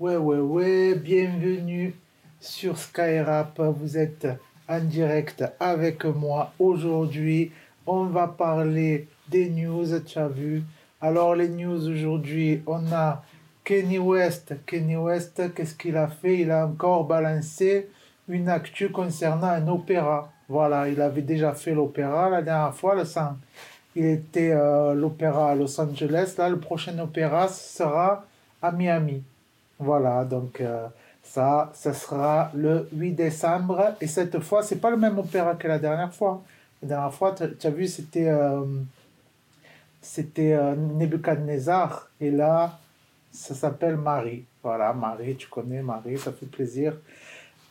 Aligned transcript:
Ouais, 0.00 0.16
ouais, 0.16 0.38
ouais, 0.38 0.94
bienvenue 0.94 1.92
sur 2.38 2.78
Skyrap. 2.78 3.58
Vous 3.58 3.98
êtes 3.98 4.28
en 4.68 4.78
direct 4.78 5.42
avec 5.58 6.04
moi. 6.04 6.52
Aujourd'hui, 6.60 7.50
on 7.84 8.04
va 8.04 8.28
parler 8.28 9.08
des 9.28 9.50
news, 9.50 9.98
tu 10.06 10.20
as 10.20 10.28
vu. 10.28 10.62
Alors, 11.00 11.34
les 11.34 11.48
news 11.48 11.88
aujourd'hui, 11.88 12.62
on 12.68 12.92
a 12.92 13.24
Kenny 13.64 13.98
West. 13.98 14.54
Kenny 14.66 14.94
West, 14.96 15.42
qu'est-ce 15.52 15.74
qu'il 15.74 15.96
a 15.96 16.06
fait? 16.06 16.42
Il 16.42 16.52
a 16.52 16.68
encore 16.68 17.02
balancé 17.02 17.88
une 18.28 18.48
actu 18.48 18.90
concernant 18.90 19.48
un 19.48 19.66
opéra. 19.66 20.30
Voilà, 20.48 20.88
il 20.88 21.00
avait 21.00 21.22
déjà 21.22 21.54
fait 21.54 21.74
l'opéra 21.74 22.30
la 22.30 22.42
dernière 22.42 22.72
fois, 22.72 22.94
le 22.94 23.04
sang. 23.04 23.36
Il 23.96 24.04
était 24.04 24.52
euh, 24.52 24.94
l'opéra 24.94 25.50
à 25.50 25.54
Los 25.56 25.80
Angeles. 25.80 26.36
Là, 26.38 26.48
le 26.50 26.60
prochain 26.60 26.96
opéra 27.00 27.48
sera 27.48 28.24
à 28.62 28.70
Miami. 28.70 29.24
Voilà, 29.78 30.24
donc 30.24 30.60
euh, 30.60 30.88
ça, 31.22 31.70
ça 31.72 31.92
sera 31.92 32.50
le 32.54 32.88
8 32.92 33.12
décembre. 33.12 33.94
Et 34.00 34.06
cette 34.08 34.40
fois, 34.40 34.62
c'est 34.62 34.80
pas 34.80 34.90
le 34.90 34.96
même 34.96 35.18
opéra 35.18 35.54
que 35.54 35.68
la 35.68 35.78
dernière 35.78 36.12
fois. 36.12 36.42
La 36.82 36.88
dernière 36.88 37.14
fois, 37.14 37.34
tu 37.34 37.66
as 37.66 37.70
vu, 37.70 37.86
c'était 37.86 38.28
euh, 38.28 38.64
c'était 40.00 40.52
euh, 40.52 40.74
Nebuchadnezzar. 40.74 42.08
Et 42.20 42.30
là, 42.30 42.78
ça 43.30 43.54
s'appelle 43.54 43.96
Marie. 43.96 44.44
Voilà, 44.62 44.92
Marie, 44.92 45.36
tu 45.36 45.48
connais 45.48 45.82
Marie, 45.82 46.18
ça 46.18 46.32
fait 46.32 46.46
plaisir. 46.46 46.96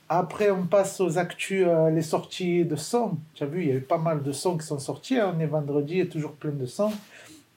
Après, 0.09 0.49
on 0.49 0.65
passe 0.65 1.01
aux 1.01 1.17
actus, 1.17 1.67
les 1.91 2.01
sorties 2.01 2.63
de 2.63 2.77
sons. 2.77 3.17
Tu 3.33 3.43
as 3.43 3.47
vu, 3.47 3.63
il 3.63 3.67
y 3.67 3.71
a 3.71 3.75
eu 3.75 3.81
pas 3.81 3.97
mal 3.97 4.23
de 4.23 4.31
sons 4.31 4.57
qui 4.57 4.65
sont 4.65 4.79
sortis. 4.79 5.17
Hein. 5.19 5.33
On 5.35 5.39
est 5.41 5.47
vendredi, 5.47 5.95
il 5.95 5.99
y 5.99 6.01
a 6.01 6.05
toujours 6.05 6.31
plein 6.31 6.51
de 6.51 6.65
sons. 6.65 6.93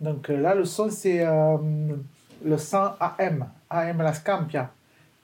Donc 0.01 0.27
là, 0.29 0.57
le 0.57 0.65
son, 0.65 0.91
c'est 0.91 1.25
le 2.45 2.59
son 2.59 2.91
AM. 3.01 3.49
AM 3.69 4.03
La 4.03 4.15
Scampia. 4.15 4.71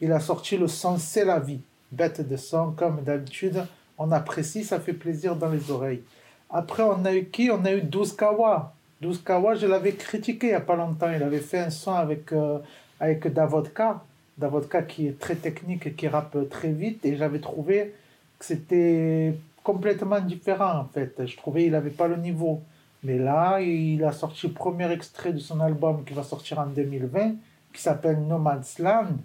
Il 0.00 0.12
a 0.12 0.20
sorti 0.20 0.56
le 0.56 0.68
son 0.68 0.98
C'est 0.98 1.24
la 1.24 1.38
vie. 1.38 1.60
Bête 1.90 2.26
de 2.26 2.36
son, 2.36 2.72
comme 2.72 3.02
d'habitude. 3.02 3.64
On 3.98 4.12
apprécie, 4.12 4.64
ça 4.64 4.80
fait 4.80 4.92
plaisir 4.92 5.36
dans 5.36 5.48
les 5.48 5.70
oreilles. 5.70 6.02
Après, 6.50 6.82
on 6.82 7.04
a 7.04 7.14
eu 7.14 7.26
qui? 7.26 7.50
On 7.50 7.64
a 7.64 7.72
eu 7.72 7.82
12 7.82 8.14
Kawa. 8.16 8.74
12 9.00 9.22
Kawa, 9.24 9.54
je 9.54 9.66
l'avais 9.66 9.92
critiqué 9.92 10.48
il 10.48 10.50
n'y 10.50 10.56
a 10.56 10.60
pas 10.60 10.76
longtemps. 10.76 11.10
Il 11.10 11.22
avait 11.22 11.38
fait 11.38 11.58
un 11.58 11.70
son 11.70 11.94
avec, 11.94 12.32
euh, 12.32 12.58
avec 13.00 13.26
Davodka. 13.32 14.02
Davodka 14.36 14.82
qui 14.82 15.08
est 15.08 15.18
très 15.18 15.36
technique 15.36 15.96
qui 15.96 16.08
rappe 16.08 16.36
très 16.50 16.70
vite. 16.70 17.04
Et 17.04 17.16
j'avais 17.16 17.40
trouvé 17.40 17.94
que 18.38 18.44
c'était 18.44 19.34
complètement 19.62 20.20
différent 20.20 20.78
en 20.80 20.84
fait. 20.84 21.26
Je 21.26 21.36
trouvais 21.36 21.64
qu'il 21.64 21.72
n'avait 21.72 21.90
pas 21.90 22.08
le 22.08 22.16
niveau. 22.16 22.62
Mais 23.02 23.18
là, 23.18 23.60
il 23.60 24.02
a 24.04 24.12
sorti 24.12 24.48
le 24.48 24.52
premier 24.52 24.90
extrait 24.90 25.32
de 25.32 25.38
son 25.38 25.60
album 25.60 26.04
qui 26.04 26.14
va 26.14 26.22
sortir 26.22 26.58
en 26.58 26.66
2020 26.66 27.34
qui 27.76 27.82
s'appelle 27.82 28.26
Nomad's 28.26 28.78
Land, 28.78 29.18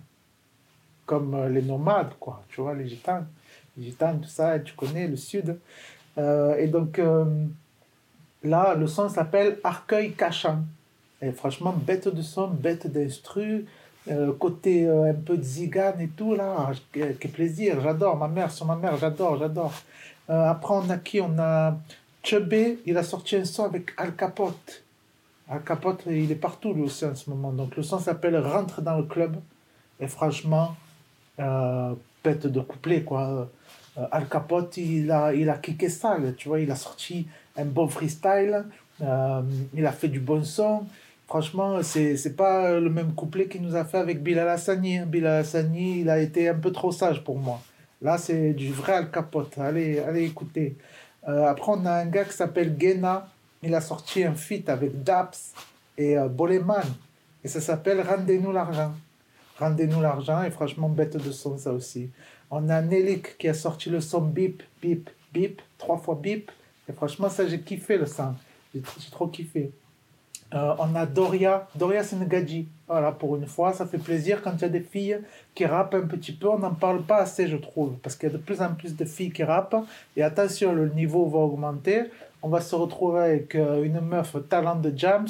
comme 1.06 1.34
euh, 1.34 1.50
les 1.50 1.62
nomades, 1.62 2.14
quoi, 2.20 2.44
tu 2.50 2.60
vois, 2.62 2.74
les 2.74 2.88
gitans, 2.88 3.24
les 3.78 3.86
gitans, 3.86 4.18
tout 4.18 4.30
ça, 4.30 4.60
tu 4.60 4.74
connais 4.74 5.08
le 5.08 5.16
sud. 5.16 5.58
Euh, 6.18 6.58
et 6.58 6.68
donc, 6.68 7.00
euh, 7.00 7.26
là, 8.44 8.76
le 8.76 8.88
son 8.88 9.08
s'appelle 9.08 9.58
Arcueil 9.64 10.12
Cachant. 10.14 10.60
Et 11.22 11.32
franchement, 11.32 11.74
bête 11.74 12.10
de 12.10 12.22
son, 12.22 12.48
bête 12.48 12.92
d'instru, 12.92 13.66
côté 14.40 14.90
un 14.90 15.14
peu 15.14 15.38
de 15.38 15.44
zigane 15.44 16.02
et 16.02 16.08
tout, 16.08 16.34
là, 16.34 16.72
quel 16.92 17.16
plaisir, 17.16 17.80
j'adore, 17.82 18.18
ma 18.18 18.28
mère, 18.28 18.50
sur 18.50 18.66
ma 18.66 18.76
mère, 18.76 18.98
j'adore, 18.98 19.38
j'adore. 19.38 19.72
après, 20.28 20.74
on 20.74 20.90
a 20.90 20.98
qui? 20.98 21.22
On 21.22 21.38
a 21.38 21.78
Chubby, 22.24 22.80
il 22.86 22.98
a 22.98 23.04
sorti 23.04 23.36
un 23.36 23.46
son 23.46 23.66
avec 23.66 23.92
Al 23.98 24.16
Capote. 24.16 24.84
Al 25.50 25.64
Capote, 25.64 26.04
il 26.08 26.32
est 26.32 26.36
partout 26.36 26.74
lui 26.74 26.84
aussi 26.84 27.06
en 27.06 27.16
ce 27.16 27.30
moment. 27.30 27.52
Donc 27.52 27.76
le 27.76 27.84
son 27.84 28.00
s'appelle 28.00 28.38
Rentre 28.38 28.82
dans 28.82 28.98
le 28.98 29.04
club. 29.04 29.36
Et 30.00 30.08
franchement, 30.08 30.76
euh, 31.40 31.94
pète 32.24 32.48
de 32.48 32.62
couplet 32.62 33.04
quoi. 33.04 33.50
Euh, 33.98 34.06
Al 34.12 34.28
Capote, 34.30 34.78
il 34.78 35.12
a, 35.12 35.34
il 35.34 35.50
a 35.50 35.58
kické 35.58 35.90
ça, 35.90 36.18
tu 36.38 36.48
vois. 36.48 36.60
Il 36.60 36.72
a 36.72 36.76
sorti 36.76 37.28
un 37.58 37.66
bon 37.66 37.88
freestyle. 37.88 38.66
Euh, 39.02 39.42
il 39.74 39.86
a 39.86 39.92
fait 39.92 40.08
du 40.08 40.20
bon 40.20 40.44
son. 40.44 40.84
Franchement, 41.28 41.82
c'est, 41.82 42.18
c'est 42.18 42.36
pas 42.36 42.80
le 42.80 42.90
même 42.90 43.14
couplet 43.14 43.48
qu'il 43.48 43.62
nous 43.62 43.76
a 43.76 43.86
fait 43.86 43.98
avec 43.98 44.22
Bilal 44.22 44.48
Hassani. 44.50 44.98
Hein. 44.98 45.06
Bilal 45.06 45.42
Hassani, 45.42 46.02
il 46.02 46.10
a 46.10 46.20
été 46.20 46.50
un 46.50 46.56
peu 46.56 46.72
trop 46.72 46.92
sage 46.92 47.24
pour 47.24 47.38
moi. 47.40 47.62
Là, 48.02 48.18
c'est 48.18 48.54
du 48.54 48.72
vrai 48.72 48.94
Al 48.94 49.12
Capote. 49.12 49.58
Allez, 49.58 50.00
allez 50.00 50.26
écouter. 50.26 50.76
Après, 51.24 51.72
on 51.72 51.86
a 51.86 51.92
un 51.94 52.06
gars 52.06 52.26
qui 52.26 52.34
s'appelle 52.34 52.76
Gena 52.80 53.28
il 53.64 53.76
a 53.76 53.82
sorti 53.82 54.24
un 54.24 54.34
feat 54.34 54.70
avec 54.70 55.04
Daps 55.04 55.54
et 55.98 56.18
euh, 56.18 56.28
Boleman. 56.28 56.86
Et 57.44 57.48
ça 57.48 57.62
s'appelle 57.62 58.02
Rendez-nous 58.02 58.52
l'argent. 58.52 58.94
Rendez-nous 59.60 60.02
l'argent. 60.02 60.44
Et 60.44 60.52
franchement, 60.52 60.90
bête 60.90 61.18
de 61.18 61.32
son, 61.32 61.58
ça 61.58 61.72
aussi. 61.72 62.10
On 62.50 62.70
a 62.70 62.82
Nelik 62.82 63.38
qui 63.38 63.48
a 63.48 63.54
sorti 63.54 63.90
le 63.90 64.02
son 64.02 64.22
Bip, 64.22 64.64
Bip, 64.82 65.10
Bip, 65.32 65.62
trois 65.78 65.98
fois 65.98 66.16
Bip. 66.16 66.52
Et 66.90 66.94
franchement, 66.94 67.30
ça, 67.30 67.48
j'ai 67.48 67.60
kiffé 67.62 67.98
le 67.98 68.06
son. 68.06 68.34
J'ai 68.74 68.82
trop 69.12 69.28
kiffé. 69.28 69.72
Euh, 70.54 70.74
on 70.80 70.96
a 70.96 71.06
Doria, 71.06 71.68
Doria 71.76 72.04
Senegadji. 72.04 72.68
Voilà, 72.88 73.12
pour 73.12 73.38
une 73.38 73.46
fois, 73.46 73.72
ça 73.72 73.86
fait 73.86 73.98
plaisir 73.98 74.42
quand 74.42 74.54
il 74.58 74.62
y 74.62 74.66
a 74.66 74.70
des 74.70 74.82
filles 74.82 75.20
qui 75.56 75.66
rappent 75.66 75.94
un 75.94 76.08
petit 76.08 76.34
peu. 76.34 76.50
On 76.50 76.60
n'en 76.60 76.74
parle 76.74 77.04
pas 77.04 77.18
assez, 77.18 77.48
je 77.48 77.56
trouve, 77.56 77.94
parce 78.04 78.16
qu'il 78.16 78.30
y 78.30 78.32
a 78.34 78.38
de 78.38 78.42
plus 78.42 78.62
en 78.62 78.74
plus 78.74 78.96
de 78.96 79.06
filles 79.06 79.32
qui 79.32 79.44
rappent. 79.44 79.78
Et 80.18 80.24
attention, 80.24 80.74
le 80.74 80.90
niveau 80.90 81.26
va 81.28 81.40
augmenter. 81.40 82.04
On 82.42 82.50
va 82.50 82.60
se 82.60 82.76
retrouver 82.76 83.22
avec 83.22 83.56
euh, 83.56 83.84
une 83.84 84.02
meuf 84.02 84.36
talent 84.50 84.76
de 84.76 84.92
Jams. 84.96 85.30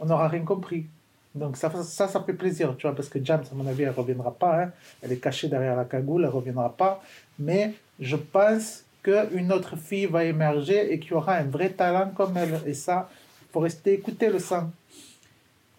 On 0.00 0.06
n'aura 0.06 0.28
rien 0.28 0.44
compris. 0.44 0.86
Donc 1.34 1.56
ça, 1.56 1.70
ça, 1.82 2.08
ça 2.08 2.20
fait 2.20 2.32
plaisir, 2.32 2.74
tu 2.78 2.86
vois, 2.86 2.94
parce 2.94 3.08
que 3.08 3.22
Jams, 3.22 3.42
à 3.50 3.54
mon 3.54 3.66
avis, 3.66 3.82
elle 3.82 3.90
reviendra 3.90 4.30
pas. 4.30 4.62
Hein. 4.62 4.70
Elle 5.02 5.12
est 5.12 5.18
cachée 5.18 5.48
derrière 5.48 5.76
la 5.76 5.84
cagoule, 5.84 6.24
elle 6.24 6.30
reviendra 6.30 6.70
pas. 6.74 7.02
Mais 7.38 7.74
je 8.00 8.16
pense 8.16 8.84
qu'une 9.02 9.52
autre 9.52 9.76
fille 9.76 10.06
va 10.06 10.24
émerger 10.24 10.92
et 10.92 10.98
qui 10.98 11.12
aura 11.12 11.34
un 11.34 11.44
vrai 11.44 11.70
talent 11.70 12.12
comme 12.16 12.36
elle. 12.36 12.60
Et 12.66 12.74
ça, 12.74 13.10
faut 13.54 13.60
rester 13.60 13.92
écouter 13.92 14.30
le 14.30 14.40
son. 14.40 14.68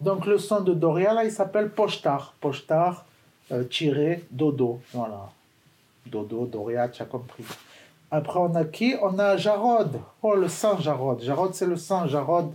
Donc 0.00 0.24
le 0.24 0.38
son 0.38 0.62
de 0.62 0.72
Doria, 0.72 1.12
là, 1.12 1.24
il 1.24 1.30
s'appelle 1.30 1.68
Pochtar. 1.68 2.32
Pochtar, 2.40 3.04
euh, 3.52 3.64
tiré, 3.64 4.24
dodo. 4.30 4.80
Voilà. 4.94 5.30
Dodo, 6.06 6.46
Doria, 6.46 6.88
tu 6.88 7.02
as 7.02 7.04
compris. 7.04 7.44
Après, 8.10 8.38
on 8.38 8.54
a 8.54 8.64
qui? 8.64 8.94
On 9.02 9.18
a 9.18 9.36
Jarod. 9.36 10.00
Oh, 10.22 10.34
le 10.34 10.48
sang 10.48 10.78
Jarod. 10.80 11.20
Jarod, 11.22 11.52
c'est 11.54 11.66
le 11.66 11.76
sang. 11.76 12.06
Jarod, 12.06 12.50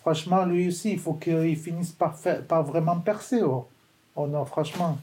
franchement, 0.00 0.44
lui 0.44 0.68
aussi, 0.68 0.92
il 0.92 1.00
faut 1.00 1.14
qu'il 1.14 1.56
finisse 1.56 1.90
par, 1.90 2.16
faire, 2.16 2.44
par 2.44 2.62
vraiment 2.62 3.00
percer. 3.00 3.42
Oh. 3.42 3.66
oh 4.14 4.28
non, 4.28 4.44
franchement. 4.44 4.96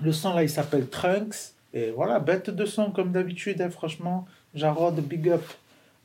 Le 0.00 0.12
son, 0.12 0.32
là, 0.32 0.42
il 0.42 0.50
s'appelle 0.50 0.88
Trunks. 0.88 1.52
Et 1.74 1.90
voilà, 1.90 2.20
bête 2.20 2.48
de 2.48 2.64
son, 2.64 2.90
comme 2.90 3.12
d'habitude, 3.12 3.60
hein, 3.60 3.68
franchement. 3.68 4.26
Jarod, 4.54 4.94
big 4.94 5.28
up. 5.28 5.44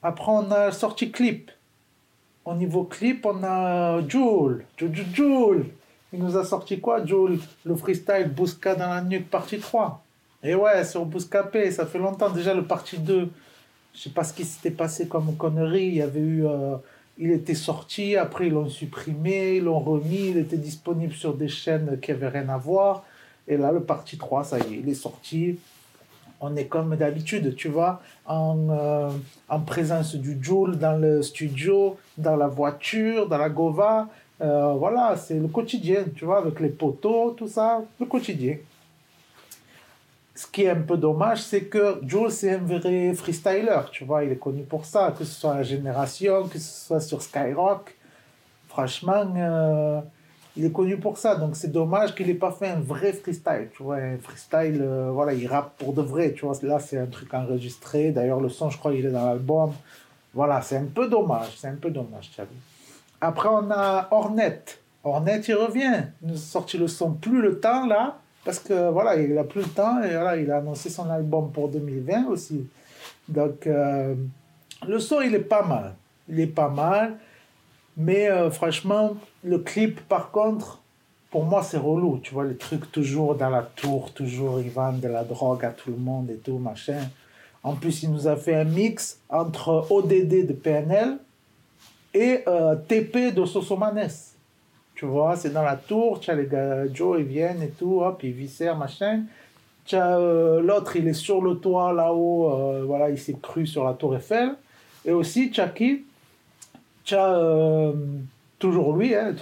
Après, 0.02 0.32
on 0.34 0.52
a 0.52 0.74
sorti 0.74 1.12
clip. 1.12 1.50
Au 2.46 2.54
niveau 2.54 2.84
clip, 2.84 3.26
on 3.26 3.42
a 3.44 4.06
Joule. 4.08 4.66
Joule. 4.78 5.66
Il 6.12 6.20
nous 6.20 6.38
a 6.38 6.44
sorti 6.44 6.80
quoi, 6.80 7.06
Joule? 7.06 7.40
Le 7.66 7.76
freestyle 7.76 8.30
Bousca 8.30 8.76
dans 8.76 8.90
la 8.90 9.02
nuque, 9.02 9.30
partie 9.30 9.60
3. 9.60 10.04
Et 10.44 10.54
ouais, 10.54 10.84
sur 10.84 11.06
Bouscapé, 11.06 11.72
ça 11.72 11.86
fait 11.86 12.00
longtemps 12.00 12.30
déjà 12.30 12.54
le 12.54 12.66
partie 12.66 12.98
2. 12.98 13.30
Je 13.96 14.00
sais 14.00 14.10
pas 14.10 14.24
ce 14.24 14.34
qui 14.34 14.44
s'était 14.44 14.72
passé 14.72 15.08
comme 15.08 15.36
connerie. 15.38 15.86
Il 15.86 15.96
y 15.96 16.02
avait 16.02 16.20
eu. 16.20 16.46
Euh, 16.46 16.76
il 17.18 17.32
était 17.32 17.56
sorti, 17.56 18.18
après 18.18 18.48
ils 18.48 18.54
l'ont 18.54 18.70
supprimé, 18.70 19.58
ils 19.58 19.64
l'ont 19.64 19.80
remis, 19.80 20.30
il 20.30 20.38
était 20.38 20.58
disponible 20.58 21.14
sur 21.14 21.36
des 21.36 21.48
chaînes 21.48 22.00
qui 22.02 22.12
n'avaient 22.12 22.28
rien 22.28 22.50
à 22.50 22.58
voir. 22.58 23.06
Et 23.48 23.56
là, 23.56 23.72
le 23.72 23.84
partie 23.84 24.18
3, 24.18 24.44
ça 24.44 24.58
y 24.58 24.62
est, 24.62 24.80
il 24.80 24.90
est 24.90 24.96
sorti 24.96 25.60
on 26.46 26.58
est 26.58 26.66
comme 26.66 26.98
d'habitude, 26.98 27.56
tu 27.56 27.70
vois, 27.70 28.02
en, 28.26 28.68
euh, 28.70 29.10
en 29.48 29.60
présence 29.62 30.14
du 30.16 30.38
Joule 30.42 30.78
dans 30.78 31.00
le 31.00 31.22
studio, 31.22 31.98
dans 32.18 32.36
la 32.36 32.48
voiture, 32.48 33.30
dans 33.30 33.38
la 33.38 33.50
Gova. 33.50 34.10
Euh, 34.42 34.74
voilà, 34.74 35.16
c'est 35.16 35.40
le 35.40 35.48
quotidien, 35.48 36.04
tu 36.14 36.26
vois, 36.26 36.40
avec 36.40 36.60
les 36.60 36.68
poteaux, 36.68 37.32
tout 37.32 37.48
ça, 37.48 37.82
le 37.98 38.06
quotidien. 38.06 38.58
Ce 40.36 40.46
qui 40.48 40.64
est 40.64 40.70
un 40.70 40.82
peu 40.82 40.98
dommage, 40.98 41.42
c'est 41.42 41.64
que 41.64 42.02
Jules, 42.06 42.32
c'est 42.32 42.56
un 42.56 42.58
vrai 42.58 43.14
freestyler, 43.14 43.80
tu 43.94 44.04
vois, 44.04 44.26
il 44.26 44.34
est 44.34 44.44
connu 44.48 44.64
pour 44.64 44.84
ça, 44.84 45.14
que 45.18 45.24
ce 45.24 45.34
soit 45.40 45.54
à 45.54 45.64
Génération, 45.64 46.50
que 46.50 46.60
ce 46.60 46.88
soit 46.88 47.00
sur 47.00 47.22
Skyrock. 47.22 47.96
Franchement, 48.68 49.24
euh, 49.38 50.02
il 50.56 50.66
est 50.66 50.72
connu 50.72 50.98
pour 50.98 51.18
ça, 51.18 51.36
donc 51.36 51.56
c'est 51.56 51.72
dommage 51.72 52.14
qu'il 52.14 52.28
n'ait 52.28 52.36
pas 52.36 52.52
fait 52.52 52.68
un 52.68 52.80
vrai 52.80 53.14
freestyle, 53.14 53.70
tu 53.76 53.84
vois, 53.84 53.96
un 53.96 54.18
freestyle, 54.18 54.80
euh, 54.82 55.10
voilà, 55.12 55.34
il 55.34 55.48
rappe 55.48 55.78
pour 55.78 55.94
de 55.94 56.02
vrai, 56.02 56.34
tu 56.34 56.46
vois, 56.46 56.56
là 56.62 56.80
c'est 56.80 56.98
un 56.98 57.08
truc 57.08 57.34
enregistré, 57.34 58.12
d'ailleurs 58.12 58.40
le 58.40 58.50
son, 58.50 58.70
je 58.70 58.78
crois, 58.78 58.94
il 58.94 59.06
est 59.06 59.12
dans 59.12 59.26
l'album, 59.26 59.74
voilà, 60.34 60.62
c'est 60.62 60.78
un 60.78 60.86
peu 60.86 61.08
dommage, 61.08 61.58
c'est 61.58 61.68
un 61.68 61.76
peu 61.76 61.90
dommage, 61.90 62.30
vu. 62.38 62.46
Après, 63.22 63.50
on 63.50 63.72
a 63.72 64.08
Hornet, 64.12 64.64
Hornet, 65.04 65.42
il 65.48 65.56
revient, 65.56 66.04
il 66.22 66.30
nous 66.30 66.36
a 66.36 66.38
sorti 66.38 66.78
le 66.78 66.88
son 66.88 67.14
Plus 67.14 67.42
le 67.42 67.60
temps, 67.60 67.86
là, 67.88 68.20
parce 68.46 68.60
que, 68.60 68.90
voilà, 68.90 69.16
il 69.16 69.38
a 69.38 69.44
plus 69.44 69.62
le 69.62 69.70
temps, 69.70 70.04
et 70.04 70.10
voilà, 70.10 70.38
il 70.38 70.52
a 70.52 70.58
annoncé 70.58 70.90
son 70.90 71.10
album 71.10 71.52
pour 71.52 71.70
2020 71.70 72.28
aussi, 72.28 72.68
donc, 73.28 73.68
euh, 73.68 74.16
le 74.88 75.00
son, 75.00 75.22
il 75.22 75.34
est 75.34 75.40
pas 75.40 75.64
mal, 75.64 75.96
il 76.28 76.40
est 76.40 76.48
pas 76.48 76.70
mal, 76.70 77.18
mais 77.96 78.30
euh, 78.30 78.52
franchement, 78.52 79.16
le 79.44 79.60
clip, 79.60 80.02
par 80.02 80.32
contre, 80.32 80.82
pour 81.32 81.46
moi, 81.46 81.64
c'est 81.64 81.78
relou. 81.78 82.20
Tu 82.22 82.34
vois, 82.34 82.46
les 82.46 82.56
trucs 82.56 82.92
toujours 82.92 83.36
dans 83.36 83.50
la 83.50 83.64
tour, 83.64 84.12
toujours 84.14 84.60
ils 84.62 84.70
vendent 84.70 85.00
de 85.00 85.08
la 85.08 85.24
drogue 85.24 85.66
à 85.66 85.70
tout 85.70 85.90
le 85.90 85.98
monde 85.98 86.30
et 86.30 86.38
tout, 86.38 86.58
machin. 86.58 87.00
En 87.64 87.74
plus, 87.74 88.04
il 88.04 88.12
nous 88.12 88.28
a 88.28 88.36
fait 88.36 88.56
un 88.56 88.66
mix 88.66 89.20
entre 89.30 89.88
ODD 89.90 90.46
de 90.46 90.54
PNL 90.54 91.18
et 92.14 92.42
euh, 92.48 92.76
TP 92.76 93.34
de 93.34 93.46
Sosomanes. 93.46 94.10
Tu 94.96 95.06
vois, 95.06 95.36
c'est 95.36 95.52
dans 95.52 95.64
la 95.64 95.76
tour, 95.76 96.20
tu 96.20 96.34
les 96.36 96.46
gars, 96.46 96.86
Joe, 96.94 97.20
ils 97.20 97.26
viennent 97.26 97.64
et 97.64 97.70
tout, 97.70 98.02
hop, 98.02 98.22
ils 98.24 98.32
viscèrent, 98.32 98.78
machin. 98.78 99.24
Euh, 99.94 100.62
l'autre, 100.62 100.96
il 100.96 101.08
est 101.08 101.14
sur 101.14 101.42
le 101.42 101.56
toit 101.56 101.94
là-haut, 101.94 102.52
euh, 102.52 102.84
voilà, 102.86 103.10
il 103.10 103.18
s'est 103.18 103.38
cru 103.42 103.66
sur 103.66 103.84
la 103.84 103.94
tour 103.94 104.16
Eiffel. 104.16 104.52
Et 105.04 105.12
aussi, 105.12 105.50
tu 105.50 105.60
as 105.62 105.70
qui 105.70 106.04
Tu 107.04 107.16
toujours 108.64 108.96
lui, 108.96 109.14
hein, 109.14 109.36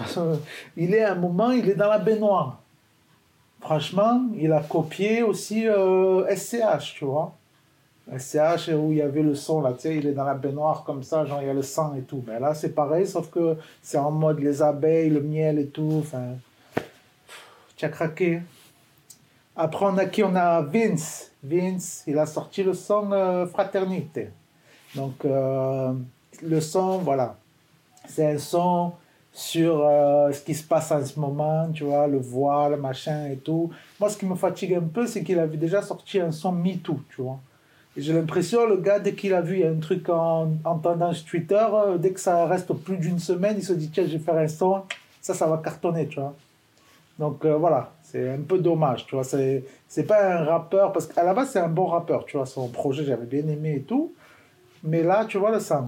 il 0.75 0.95
est 0.95 1.03
à 1.03 1.11
un 1.11 1.15
moment, 1.15 1.51
il 1.51 1.69
est 1.69 1.75
dans 1.75 1.89
la 1.89 1.99
baignoire. 1.99 2.59
Franchement, 3.59 4.23
il 4.35 4.51
a 4.51 4.61
copié 4.61 5.21
aussi 5.21 5.67
SCH, 6.35 6.95
tu 6.95 7.05
vois. 7.05 7.31
SCH 8.17 8.69
où 8.69 8.91
il 8.91 8.97
y 8.97 9.01
avait 9.03 9.21
le 9.21 9.35
son 9.35 9.61
là, 9.61 9.73
tu 9.73 9.81
sais, 9.81 9.95
il 9.95 10.07
est 10.07 10.13
dans 10.13 10.23
la 10.23 10.33
baignoire 10.33 10.83
comme 10.83 11.03
ça, 11.03 11.23
genre 11.23 11.39
il 11.43 11.47
y 11.47 11.49
a 11.51 11.53
le 11.53 11.61
sang 11.61 11.93
et 11.93 12.01
tout. 12.01 12.23
Mais 12.25 12.39
là 12.39 12.55
c'est 12.55 12.73
pareil, 12.73 13.05
sauf 13.05 13.29
que 13.29 13.57
c'est 13.83 13.99
en 13.99 14.09
mode 14.09 14.39
les 14.39 14.63
abeilles, 14.63 15.11
le 15.11 15.21
miel 15.21 15.59
et 15.59 15.67
tout. 15.67 15.99
Enfin, 15.99 16.33
tu 17.75 17.85
as 17.85 17.89
craqué. 17.89 18.41
Après 19.55 19.85
on 19.85 19.97
a 19.99 20.05
qui? 20.05 20.23
On 20.23 20.35
a 20.35 20.61
Vince. 20.61 21.31
Vince, 21.43 22.03
il 22.07 22.17
a 22.17 22.25
sorti 22.25 22.63
le 22.63 22.73
son 22.73 23.11
euh, 23.11 23.45
Fraternité. 23.45 24.29
Donc 24.95 25.23
euh, 25.25 25.93
le 26.41 26.59
son, 26.59 26.97
voilà, 26.97 27.35
c'est 28.07 28.25
un 28.25 28.39
son 28.39 28.93
sur 29.33 29.85
euh, 29.85 30.31
ce 30.31 30.41
qui 30.41 30.53
se 30.53 30.63
passe 30.63 30.91
en 30.91 31.05
ce 31.05 31.19
moment, 31.19 31.69
tu 31.73 31.83
vois, 31.83 32.07
le 32.07 32.19
voile, 32.19 32.77
machin 32.77 33.27
et 33.27 33.37
tout. 33.37 33.69
Moi, 33.99 34.09
ce 34.09 34.17
qui 34.17 34.25
me 34.25 34.35
fatigue 34.35 34.73
un 34.73 34.81
peu, 34.81 35.07
c'est 35.07 35.23
qu'il 35.23 35.39
avait 35.39 35.57
déjà 35.57 35.81
sorti 35.81 36.19
un 36.19 36.31
son 36.31 36.51
MeToo, 36.51 36.99
tu 37.09 37.21
vois. 37.21 37.39
J'ai 37.95 38.13
l'impression, 38.13 38.65
le 38.67 38.77
gars, 38.77 38.99
dès 38.99 39.13
qu'il 39.13 39.33
a 39.33 39.41
vu 39.41 39.63
un 39.65 39.75
truc 39.75 40.07
en, 40.09 40.49
en 40.63 40.77
tendance 40.79 41.25
Twitter, 41.25 41.65
euh, 41.73 41.97
dès 41.97 42.11
que 42.11 42.19
ça 42.19 42.45
reste 42.45 42.73
plus 42.73 42.97
d'une 42.97 43.19
semaine, 43.19 43.55
il 43.57 43.63
se 43.63 43.73
dit, 43.73 43.89
tiens, 43.89 44.05
je 44.05 44.13
vais 44.13 44.19
faire 44.19 44.37
un 44.37 44.47
son, 44.47 44.83
ça, 45.21 45.33
ça 45.33 45.47
va 45.47 45.57
cartonner, 45.57 46.07
tu 46.07 46.19
vois. 46.19 46.33
Donc 47.19 47.45
euh, 47.45 47.55
voilà, 47.55 47.91
c'est 48.03 48.29
un 48.29 48.41
peu 48.41 48.59
dommage, 48.59 49.05
tu 49.05 49.15
vois. 49.15 49.23
C'est, 49.23 49.63
c'est 49.87 50.03
pas 50.03 50.35
un 50.35 50.43
rappeur, 50.43 50.91
parce 50.91 51.05
qu'à 51.07 51.23
la 51.23 51.33
base, 51.33 51.51
c'est 51.51 51.59
un 51.59 51.67
bon 51.69 51.85
rappeur, 51.85 52.25
tu 52.25 52.37
vois. 52.37 52.45
Son 52.45 52.67
projet, 52.69 53.03
j'avais 53.03 53.25
bien 53.25 53.47
aimé 53.47 53.75
et 53.77 53.81
tout. 53.81 54.13
Mais 54.83 55.03
là, 55.03 55.25
tu 55.25 55.37
vois 55.37 55.51
le 55.51 55.59
son. 55.59 55.87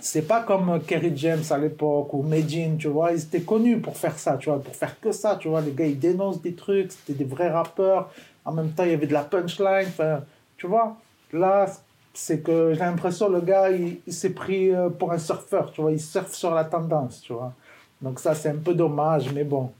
C'est 0.00 0.26
pas 0.26 0.42
comme 0.42 0.80
Kerry 0.86 1.12
James 1.16 1.42
à 1.50 1.58
l'époque 1.58 2.14
ou 2.14 2.22
Medjin, 2.22 2.76
tu 2.78 2.88
vois. 2.88 3.12
Ils 3.12 3.22
étaient 3.22 3.42
connus 3.42 3.80
pour 3.80 3.96
faire 3.96 4.18
ça, 4.18 4.36
tu 4.38 4.48
vois, 4.48 4.58
pour 4.58 4.74
faire 4.74 4.98
que 4.98 5.12
ça, 5.12 5.36
tu 5.36 5.48
vois. 5.48 5.60
Les 5.60 5.72
gars, 5.72 5.86
ils 5.86 5.98
dénoncent 5.98 6.40
des 6.40 6.54
trucs, 6.54 6.92
c'était 6.92 7.12
des 7.12 7.24
vrais 7.24 7.50
rappeurs. 7.50 8.10
En 8.44 8.52
même 8.52 8.70
temps, 8.70 8.84
il 8.84 8.90
y 8.90 8.94
avait 8.94 9.06
de 9.06 9.12
la 9.12 9.22
punchline, 9.24 9.88
enfin, 9.88 10.20
tu 10.56 10.66
vois. 10.66 10.96
Là, 11.32 11.66
c'est 12.14 12.40
que 12.40 12.72
j'ai 12.74 12.80
l'impression 12.80 13.28
le 13.28 13.40
gars, 13.40 13.70
il, 13.70 14.12
s'est 14.12 14.30
pris 14.30 14.70
euh, 14.70 14.88
pour 14.88 15.12
un 15.12 15.18
surfeur, 15.18 15.70
tu 15.72 15.80
vois, 15.82 15.92
il 15.92 16.00
surfe 16.00 16.34
sur 16.34 16.54
la 16.54 16.64
tendance, 16.64 17.20
tu 17.20 17.32
vois. 17.32 17.52
Donc 18.00 18.18
ça, 18.18 18.34
c'est 18.34 18.48
un 18.48 18.56
peu 18.56 18.74
dommage, 18.74 19.32
mais 19.32 19.44
bon. 19.44 19.70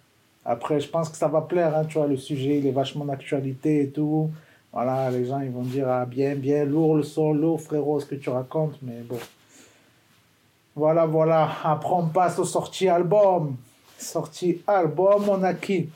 Après, 0.44 0.80
je 0.80 0.88
pense 0.88 1.08
que 1.08 1.16
ça 1.16 1.28
va 1.28 1.42
plaire, 1.42 1.76
hein, 1.76 1.84
tu 1.84 1.98
vois, 1.98 2.06
le 2.06 2.16
sujet, 2.16 2.58
il 2.58 2.66
est 2.66 2.72
vachement 2.72 3.04
d'actualité 3.04 3.82
et 3.82 3.88
tout. 3.88 4.30
Voilà, 4.72 5.10
les 5.10 5.24
gens, 5.24 5.40
ils 5.40 5.50
vont 5.50 5.62
dire, 5.62 5.88
ah, 5.88 6.06
bien, 6.06 6.34
bien, 6.34 6.64
lourd 6.64 6.96
le 6.96 7.02
son, 7.02 7.32
lourd, 7.32 7.60
frérot, 7.60 8.00
ce 8.00 8.06
que 8.06 8.14
tu 8.14 8.30
racontes, 8.30 8.78
mais 8.82 9.00
bon. 9.08 9.18
Voilà, 10.76 11.06
voilà. 11.06 11.50
Après, 11.64 11.92
on 11.92 12.08
passe 12.08 12.38
aux 12.38 12.44
sorties 12.44 12.88
album. 12.88 13.56
Sortie 13.98 14.62
album, 14.66 15.28
on 15.28 15.42
a 15.42 15.54
qui? 15.54 15.88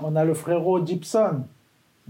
On 0.00 0.14
a 0.16 0.24
le 0.24 0.34
frérot 0.34 0.84
Gibson. 0.84 1.42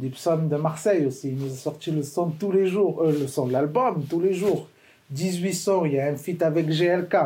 Gibson 0.00 0.48
de 0.48 0.56
Marseille 0.56 1.06
aussi. 1.06 1.30
Il 1.30 1.38
nous 1.38 1.52
a 1.52 1.56
sorti 1.56 1.90
le 1.90 2.02
son 2.02 2.30
tous 2.30 2.52
les 2.52 2.66
jours, 2.66 3.02
euh, 3.02 3.12
le 3.12 3.26
son 3.26 3.46
de 3.46 3.52
l'album 3.52 4.04
tous 4.08 4.20
les 4.20 4.32
jours. 4.32 4.68
18 5.10 5.54
sons, 5.54 5.84
il 5.86 5.94
y 5.94 6.00
a 6.00 6.06
un 6.06 6.16
feat 6.16 6.42
avec 6.42 6.66
GLK, 6.66 7.16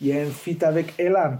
il 0.00 0.06
y 0.06 0.12
a 0.12 0.22
un 0.22 0.30
feat 0.30 0.62
avec 0.62 0.94
Elams, 0.98 1.38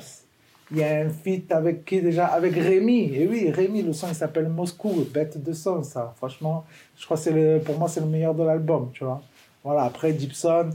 il 0.71 0.79
y 0.79 0.85
a 0.85 1.01
un 1.01 1.09
feat 1.09 1.51
avec 1.53 1.85
qui 1.85 2.03
déjà? 2.03 2.27
Avec 2.27 2.55
Rémi. 2.55 3.15
Et 3.15 3.27
oui, 3.27 3.51
Rémi, 3.51 3.83
le 3.83 3.93
son 3.93 4.09
il 4.09 4.15
s'appelle 4.15 4.49
Moscou, 4.49 5.07
bête 5.13 5.43
de 5.43 5.53
son 5.53 5.83
ça. 5.83 6.13
Franchement, 6.17 6.65
je 6.99 7.05
crois 7.05 7.17
que 7.17 7.31
le, 7.31 7.61
pour 7.61 7.79
moi 7.79 7.89
c'est 7.89 8.01
le 8.01 8.07
meilleur 8.07 8.35
de 8.35 8.43
l'album, 8.43 8.91
tu 8.93 9.05
vois. 9.05 9.23
Voilà, 9.63 9.85
après 9.85 10.17
Gibson, 10.19 10.69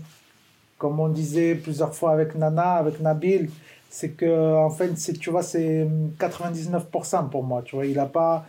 comme 0.80 1.00
on 1.00 1.10
disait 1.10 1.54
plusieurs 1.54 1.94
fois 1.94 2.14
avec 2.14 2.34
Nana, 2.36 2.76
avec 2.76 3.00
Nabil, 3.00 3.50
c'est 3.90 4.12
que 4.12 4.56
en 4.56 4.72
fait, 4.72 4.94
tu 5.20 5.30
vois, 5.30 5.44
c'est 5.44 5.88
99% 6.20 7.30
pour 7.30 7.44
moi, 7.44 7.62
tu 7.64 7.76
vois. 7.76 7.86
Il 7.86 8.00
a 8.00 8.08
pas 8.08 8.46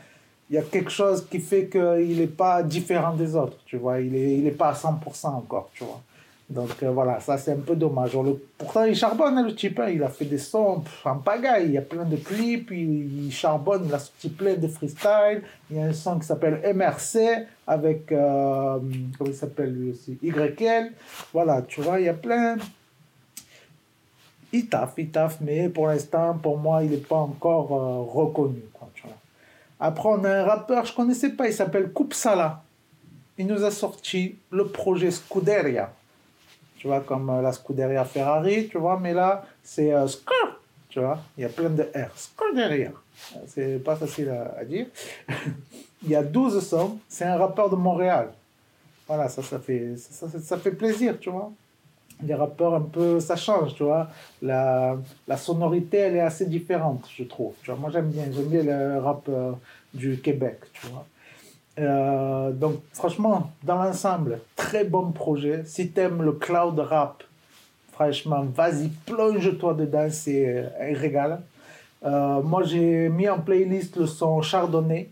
il 0.48 0.54
y 0.56 0.58
a 0.58 0.62
quelque 0.62 0.90
chose 0.90 1.26
qui 1.30 1.38
fait 1.38 1.68
qu'il 1.68 2.16
n'est 2.18 2.26
pas 2.26 2.62
différent 2.62 3.14
des 3.14 3.36
autres, 3.36 3.58
tu 3.66 3.76
vois. 3.76 4.00
Il 4.00 4.12
n'est 4.12 4.38
il 4.38 4.46
est 4.46 4.52
pas 4.52 4.70
à 4.70 4.74
100% 4.74 5.26
encore, 5.26 5.70
tu 5.74 5.84
vois. 5.84 6.00
Donc 6.50 6.82
euh, 6.82 6.90
voilà, 6.90 7.20
ça 7.20 7.38
c'est 7.38 7.52
un 7.52 7.60
peu 7.60 7.76
dommage. 7.76 8.18
Pourtant, 8.58 8.82
il 8.82 8.96
charbonne, 8.96 9.38
hein, 9.38 9.46
le 9.46 9.54
type. 9.54 9.78
Hein. 9.78 9.90
Il 9.90 10.02
a 10.02 10.08
fait 10.08 10.24
des 10.24 10.38
sons 10.38 10.82
en 11.04 11.16
pagaille. 11.18 11.66
Il 11.66 11.72
y 11.72 11.78
a 11.78 11.82
plein 11.82 12.04
de 12.04 12.16
clips, 12.16 12.72
il, 12.72 13.30
charbonne, 13.30 13.84
il 13.86 13.94
a 13.94 14.00
sorti 14.00 14.30
plein 14.30 14.54
de 14.54 14.66
freestyle. 14.66 15.42
Il 15.70 15.76
y 15.76 15.80
a 15.80 15.84
un 15.84 15.92
son 15.92 16.18
qui 16.18 16.26
s'appelle 16.26 16.60
MRC 16.74 17.46
avec, 17.68 18.10
euh, 18.10 18.80
comment 19.16 19.30
il 19.30 19.34
s'appelle 19.34 19.72
lui 19.72 19.92
aussi? 19.92 20.18
YL. 20.20 20.92
Voilà, 21.32 21.62
tu 21.62 21.82
vois, 21.82 22.00
il 22.00 22.06
y 22.06 22.08
a 22.08 22.14
plein. 22.14 22.56
Il 24.52 24.68
taffe, 24.68 24.94
il 24.98 25.10
taffe, 25.10 25.38
mais 25.40 25.68
pour 25.68 25.86
l'instant, 25.86 26.36
pour 26.42 26.58
moi, 26.58 26.82
il 26.82 26.90
n'est 26.90 26.96
pas 26.96 27.18
encore 27.18 27.72
euh, 27.72 28.12
reconnu. 28.12 28.62
Après, 29.78 30.08
on 30.08 30.24
a 30.24 30.30
un 30.30 30.44
rappeur, 30.44 30.84
je 30.84 30.92
ne 30.92 30.96
connaissais 30.96 31.30
pas, 31.30 31.46
il 31.46 31.54
s'appelle 31.54 31.92
Kupsala. 31.92 32.62
Il 33.38 33.46
nous 33.46 33.64
a 33.64 33.70
sorti 33.70 34.34
le 34.50 34.66
projet 34.66 35.12
Scuderia. 35.12 35.90
Tu 36.80 36.86
vois, 36.86 37.00
comme 37.00 37.28
euh, 37.28 37.42
la 37.42 37.52
Scuderia 37.52 38.06
Ferrari, 38.06 38.68
tu 38.68 38.78
vois, 38.78 38.98
mais 38.98 39.12
là, 39.12 39.44
c'est 39.62 39.92
euh, 39.92 40.06
tu 40.88 40.98
vois, 40.98 41.18
il 41.36 41.42
y 41.42 41.44
a 41.44 41.50
plein 41.50 41.68
de 41.68 41.82
R. 41.82 42.08
Scuderia. 42.16 42.92
C'est 43.46 43.84
pas 43.84 43.96
facile 43.96 44.30
à, 44.30 44.64
dire. 44.64 44.86
il 46.02 46.08
y 46.08 46.16
a 46.16 46.22
12 46.22 46.66
sons, 46.66 46.98
c'est 47.06 47.26
un 47.26 47.36
rappeur 47.36 47.68
de 47.68 47.76
Montréal. 47.76 48.30
Voilà, 49.06 49.28
ça, 49.28 49.42
ça, 49.42 49.58
fait, 49.58 49.94
ça, 49.98 50.26
ça 50.30 50.56
fait 50.56 50.70
plaisir, 50.70 51.18
tu 51.20 51.28
vois 51.28 51.52
les 52.22 52.34
rappeurs 52.34 52.74
un 52.74 52.82
peu 52.82 53.18
ça 53.18 53.34
change 53.34 53.74
tu 53.74 53.82
vois 53.82 54.10
la, 54.42 54.98
la 55.26 55.36
sonorité 55.38 55.96
elle 55.96 56.16
est 56.16 56.20
assez 56.20 56.44
différente 56.44 57.08
je 57.16 57.24
trouve 57.24 57.54
tu 57.62 57.70
vois 57.70 57.80
moi 57.80 57.88
j'aime 57.90 58.10
bien 58.10 58.24
j'aime 58.30 58.44
bien 58.44 58.62
le 58.62 58.98
rap 58.98 59.22
euh, 59.30 59.52
du 59.94 60.20
Québec 60.20 60.60
tu 60.74 60.86
vois 60.88 61.06
euh, 61.78 62.50
donc 62.50 62.80
franchement 62.92 63.52
dans 63.62 63.82
l'ensemble 63.82 64.40
très 64.56 64.84
bon 64.84 65.12
projet 65.12 65.62
si 65.64 65.90
t'aimes 65.90 66.22
le 66.22 66.32
cloud 66.32 66.78
rap 66.78 67.22
franchement 67.92 68.44
vas-y 68.54 68.88
plonge-toi 69.06 69.74
dedans 69.74 70.08
c'est 70.10 70.66
un 70.80 70.94
régal 70.98 71.40
euh, 72.04 72.42
moi 72.42 72.64
j'ai 72.64 73.08
mis 73.08 73.28
en 73.28 73.38
playlist 73.38 73.96
le 73.96 74.06
son 74.06 74.42
Chardonnay 74.42 75.10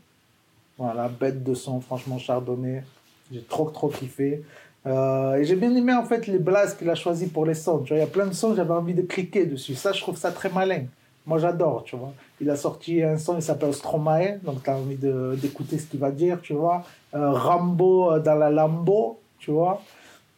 voilà 0.76 1.08
bête 1.08 1.44
de 1.44 1.54
son 1.54 1.80
franchement 1.80 2.18
Chardonnay 2.18 2.82
j'ai 3.30 3.42
trop 3.42 3.70
trop 3.70 3.88
kiffé 3.88 4.42
euh, 4.86 5.36
et 5.36 5.44
j'ai 5.44 5.56
bien 5.56 5.74
aimé 5.74 5.92
en 5.92 6.04
fait 6.04 6.26
les 6.26 6.38
blasts 6.38 6.78
qu'il 6.78 6.88
a 6.88 6.94
choisi 6.94 7.26
pour 7.26 7.44
les 7.44 7.54
sons. 7.54 7.80
Tu 7.80 7.88
vois, 7.88 7.98
il 7.98 8.00
y 8.00 8.04
a 8.04 8.06
plein 8.06 8.26
de 8.26 8.32
sons, 8.32 8.54
j'avais 8.54 8.72
envie 8.72 8.94
de 8.94 9.02
cliquer 9.02 9.44
dessus. 9.44 9.74
Ça, 9.74 9.92
je 9.92 10.00
trouve 10.00 10.16
ça 10.16 10.30
très 10.30 10.50
malin. 10.50 10.84
Moi, 11.28 11.38
j'adore, 11.38 11.84
tu 11.84 11.94
vois. 11.94 12.12
Il 12.40 12.50
a 12.50 12.56
sorti 12.56 13.02
un 13.02 13.18
son, 13.18 13.36
il 13.36 13.42
s'appelle 13.42 13.72
Stromae, 13.72 14.38
donc 14.42 14.64
tu 14.64 14.70
as 14.70 14.76
envie 14.76 14.98
d'écouter 15.40 15.78
ce 15.78 15.86
qu'il 15.86 16.00
va 16.00 16.10
dire, 16.10 16.40
tu 16.42 16.54
vois. 16.54 16.82
Euh, 17.14 17.30
Rambo 17.30 18.10
euh, 18.10 18.18
dans 18.18 18.34
la 18.34 18.50
Lambo, 18.50 19.20
tu 19.38 19.52
vois. 19.52 19.80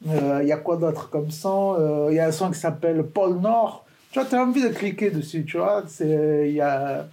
Il 0.04 0.46
y 0.46 0.52
a 0.52 0.56
quoi 0.56 0.76
d'autre 0.76 1.08
comme 1.10 1.30
son? 1.30 2.08
Il 2.10 2.16
y 2.16 2.20
a 2.20 2.26
un 2.26 2.32
son 2.32 2.50
qui 2.50 2.58
s'appelle 2.58 3.02
Pôle 3.04 3.38
Nord. 3.38 3.84
Tu 4.10 4.18
vois, 4.18 4.28
tu 4.28 4.34
as 4.34 4.42
envie 4.42 4.62
de 4.62 4.68
cliquer 4.68 5.10
dessus, 5.10 5.44
tu 5.44 5.58
vois. 5.58 5.84
Il 6.00 6.52
y 6.52 6.60
a, 6.60 7.06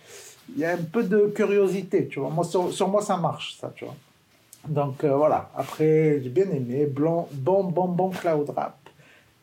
y 0.57 0.65
a 0.65 0.71
un 0.71 0.83
peu 0.91 1.03
de 1.03 1.27
curiosité, 1.35 2.07
tu 2.07 2.19
vois. 2.19 2.29
Moi, 2.29 2.43
sur, 2.43 2.73
sur 2.73 2.87
moi, 2.87 3.01
ça 3.01 3.17
marche, 3.17 3.57
ça, 3.59 3.71
tu 3.75 3.85
vois. 3.85 3.95
Donc 4.67 5.03
euh, 5.03 5.15
voilà, 5.15 5.49
après 5.55 6.19
j'ai 6.21 6.29
bien 6.29 6.49
aimé, 6.51 6.87
bon, 6.87 7.27
bon, 7.31 7.63
bon, 7.63 7.87
bon 7.87 8.09
cloud 8.09 8.49
rap. 8.55 8.77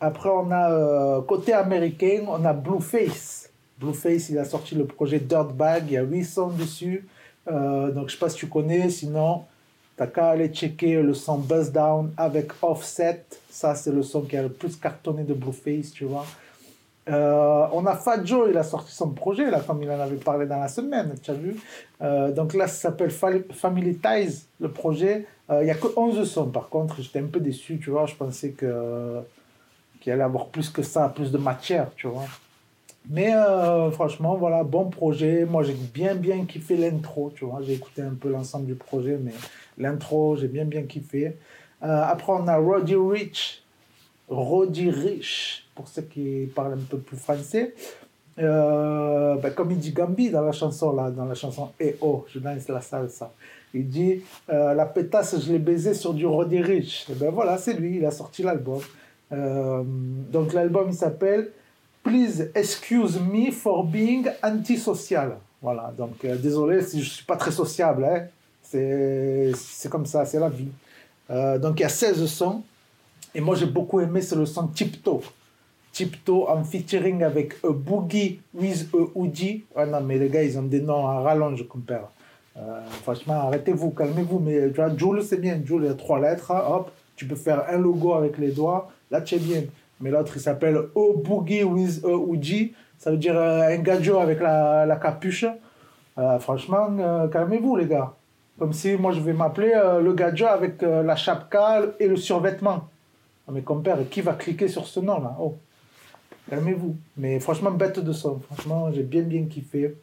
Après 0.00 0.28
on 0.28 0.50
a 0.50 0.70
euh, 0.70 1.22
côté 1.22 1.52
américain, 1.52 2.24
on 2.28 2.44
a 2.44 2.52
Blueface. 2.52 3.50
Blueface, 3.78 4.28
il 4.30 4.38
a 4.38 4.44
sorti 4.44 4.74
le 4.74 4.84
projet 4.84 5.18
Dirtbag, 5.18 5.84
il 5.86 5.92
y 5.92 5.96
a 5.96 6.02
8 6.02 6.24
sons 6.24 6.50
dessus. 6.50 7.06
Euh, 7.48 7.90
donc 7.90 8.08
je 8.08 8.14
sais 8.14 8.18
pas 8.18 8.28
si 8.28 8.36
tu 8.36 8.46
connais, 8.46 8.88
sinon 8.90 9.44
t'as 9.96 10.06
qu'à 10.08 10.30
aller 10.30 10.48
checker 10.48 11.02
le 11.02 11.14
son 11.14 11.38
Buzz 11.38 11.70
Down 11.70 12.12
avec 12.16 12.52
Offset. 12.62 13.24
Ça 13.50 13.74
c'est 13.74 13.92
le 13.92 14.02
son 14.02 14.22
qui 14.22 14.36
a 14.36 14.42
le 14.42 14.48
plus 14.48 14.76
cartonné 14.76 15.24
de 15.24 15.34
Blueface, 15.34 15.92
tu 15.92 16.04
vois. 16.04 16.26
Euh, 17.06 17.66
on 17.72 17.84
a 17.84 17.94
Fat 17.96 18.24
Joe, 18.24 18.48
il 18.50 18.56
a 18.56 18.62
sorti 18.62 18.92
son 18.92 19.10
projet, 19.10 19.50
là, 19.50 19.60
comme 19.60 19.82
il 19.82 19.90
en 19.90 20.00
avait 20.00 20.16
parlé 20.16 20.46
dans 20.46 20.58
la 20.58 20.68
semaine, 20.68 21.14
tu 21.22 21.30
as 21.30 21.34
vu. 21.34 21.56
Euh, 22.00 22.32
donc 22.32 22.54
là, 22.54 22.66
ça 22.66 22.88
s'appelle 22.88 23.10
Family 23.10 23.98
Ties, 23.98 24.46
le 24.58 24.70
projet. 24.70 25.26
Il 25.50 25.64
n'y 25.64 25.70
a 25.70 25.74
que 25.74 25.88
11 25.94 26.26
sons, 26.26 26.46
par 26.46 26.70
contre. 26.70 27.02
J'étais 27.02 27.18
un 27.18 27.26
peu 27.26 27.38
déçu, 27.38 27.78
tu 27.78 27.90
vois. 27.90 28.06
Je 28.06 28.14
pensais 28.14 28.52
que 28.52 29.20
qu'il 30.00 30.12
allait 30.12 30.22
avoir 30.22 30.46
plus 30.46 30.68
que 30.68 30.82
ça, 30.82 31.08
plus 31.08 31.32
de 31.32 31.38
matière, 31.38 31.88
tu 31.96 32.06
vois. 32.06 32.24
Mais 33.08 33.34
euh, 33.34 33.90
franchement, 33.90 34.36
voilà, 34.36 34.64
bon 34.64 34.88
projet. 34.88 35.44
Moi, 35.44 35.62
j'ai 35.62 35.74
bien, 35.74 36.14
bien 36.14 36.44
kiffé 36.46 36.76
l'intro, 36.76 37.32
tu 37.34 37.44
vois. 37.44 37.60
J'ai 37.62 37.74
écouté 37.74 38.02
un 38.02 38.14
peu 38.14 38.30
l'ensemble 38.30 38.66
du 38.66 38.74
projet, 38.74 39.18
mais 39.22 39.32
l'intro, 39.76 40.36
j'ai 40.36 40.48
bien, 40.48 40.64
bien 40.64 40.84
kiffé. 40.84 41.36
Euh, 41.82 42.02
après, 42.02 42.32
on 42.32 42.48
a 42.48 42.56
Roddy 42.56 42.96
Rich. 42.96 43.62
Roddy 44.28 44.90
Rich, 44.90 45.66
pour 45.74 45.86
ceux 45.86 46.02
qui 46.02 46.48
parlent 46.54 46.74
un 46.74 46.88
peu 46.88 46.96
plus 46.96 47.18
français. 47.18 47.74
Euh, 48.38 49.36
ben, 49.36 49.52
comme 49.52 49.70
il 49.70 49.78
dit 49.78 49.92
Gambi 49.92 50.30
dans 50.30 50.40
la 50.40 50.52
chanson, 50.52 50.92
là, 50.92 51.10
dans 51.10 51.26
la 51.26 51.34
chanson 51.34 51.70
Eh 51.78 51.96
oh, 52.00 52.24
je 52.32 52.38
danse 52.38 52.68
la 52.68 52.80
salsa. 52.80 53.32
Il 53.74 53.88
dit 53.88 54.22
La 54.48 54.86
pétasse, 54.86 55.38
je 55.44 55.52
l'ai 55.52 55.58
baisé 55.58 55.92
sur 55.92 56.14
du 56.14 56.24
Roddy 56.24 56.60
Rich. 56.60 57.10
Et 57.10 57.14
ben 57.14 57.30
voilà, 57.30 57.58
c'est 57.58 57.74
lui, 57.74 57.98
il 57.98 58.06
a 58.06 58.10
sorti 58.10 58.42
l'album. 58.42 58.80
donc 59.30 60.52
l'album, 60.54 60.86
il 60.88 60.94
s'appelle 60.94 61.50
Please 62.04 62.50
excuse 62.54 63.18
me 63.18 63.50
for 63.50 63.84
being 63.84 64.26
antisocial. 64.42 65.38
Voilà, 65.62 65.92
donc 65.96 66.22
euh, 66.24 66.36
désolé 66.36 66.82
si 66.82 67.00
je 67.00 67.06
ne 67.06 67.10
suis 67.10 67.24
pas 67.24 67.36
très 67.36 67.50
sociable, 67.50 68.04
hein. 68.04 68.26
c'est 68.62 69.88
comme 69.88 70.04
ça, 70.04 70.26
c'est 70.26 70.38
la 70.38 70.50
vie. 70.50 70.68
Euh, 71.30 71.58
donc 71.58 71.80
il 71.80 71.82
y 71.82 71.86
a 71.86 71.88
16 71.88 72.26
sons, 72.26 72.62
et 73.34 73.40
moi 73.40 73.56
j'ai 73.56 73.64
beaucoup 73.64 74.00
aimé, 74.00 74.20
c'est 74.20 74.36
le 74.36 74.44
son 74.44 74.68
Tiptoe. 74.68 75.22
Tiptoe 75.92 76.46
en 76.48 76.62
featuring 76.64 77.22
avec 77.22 77.54
A 77.64 77.70
Boogie 77.70 78.40
with 78.52 78.88
a 78.92 79.06
Oudi. 79.14 79.64
Ah 79.74 79.86
non, 79.86 80.02
mais 80.02 80.18
les 80.18 80.28
gars, 80.28 80.42
ils 80.42 80.58
ont 80.58 80.62
des 80.64 80.80
noms 80.80 81.06
à 81.06 81.20
rallonge, 81.20 81.66
compère. 81.66 82.08
Euh, 82.56 82.80
franchement, 83.02 83.34
arrêtez-vous, 83.46 83.90
calmez-vous. 83.90 84.40
Mais 84.40 84.70
tu 84.72 84.80
Jules, 84.98 85.22
c'est 85.22 85.40
bien. 85.40 85.60
Jules, 85.64 85.82
il 85.84 85.86
y 85.86 85.90
a 85.90 85.94
trois 85.94 86.20
lettres. 86.20 86.50
Hop, 86.50 86.90
tu 87.16 87.26
peux 87.26 87.36
faire 87.36 87.64
un 87.68 87.78
logo 87.78 88.12
avec 88.12 88.38
les 88.38 88.50
doigts. 88.50 88.90
Là, 89.10 89.20
tu 89.20 89.36
es 89.36 89.38
bien 89.38 89.62
mais 90.00 90.10
l'autre 90.10 90.32
il 90.36 90.40
s'appelle 90.40 90.78
O 90.94 91.14
Boogie 91.14 91.64
with 91.64 92.04
a 92.04 92.32
Uji, 92.32 92.74
ça 92.98 93.10
veut 93.10 93.16
dire 93.18 93.36
euh, 93.36 93.68
un 93.68 93.78
gadjo 93.78 94.18
avec 94.18 94.40
la, 94.40 94.86
la 94.86 94.96
capuche. 94.96 95.44
Euh, 96.16 96.38
franchement, 96.38 96.88
euh, 96.98 97.28
calmez-vous 97.28 97.76
les 97.76 97.86
gars. 97.86 98.14
Comme 98.58 98.72
si 98.72 98.96
moi 98.96 99.12
je 99.12 99.20
vais 99.20 99.32
m'appeler 99.32 99.72
le 100.00 100.12
gadjo 100.14 100.46
avec 100.46 100.80
la 100.80 101.16
chapka 101.16 101.82
et 101.98 102.06
le 102.06 102.16
survêtement. 102.16 102.88
Ah, 103.48 103.50
mais 103.52 103.62
compère, 103.62 103.98
qui 104.08 104.20
va 104.20 104.32
cliquer 104.34 104.68
sur 104.68 104.86
ce 104.86 105.00
nom 105.00 105.20
là 105.20 105.36
Oh, 105.40 105.56
calmez-vous. 106.48 106.96
Mais 107.16 107.40
franchement, 107.40 107.72
bête 107.72 107.98
de 107.98 108.12
son. 108.12 108.38
Franchement, 108.38 108.92
j'ai 108.92 109.02
bien 109.02 109.22
bien 109.22 109.44
kiffé. 109.46 109.96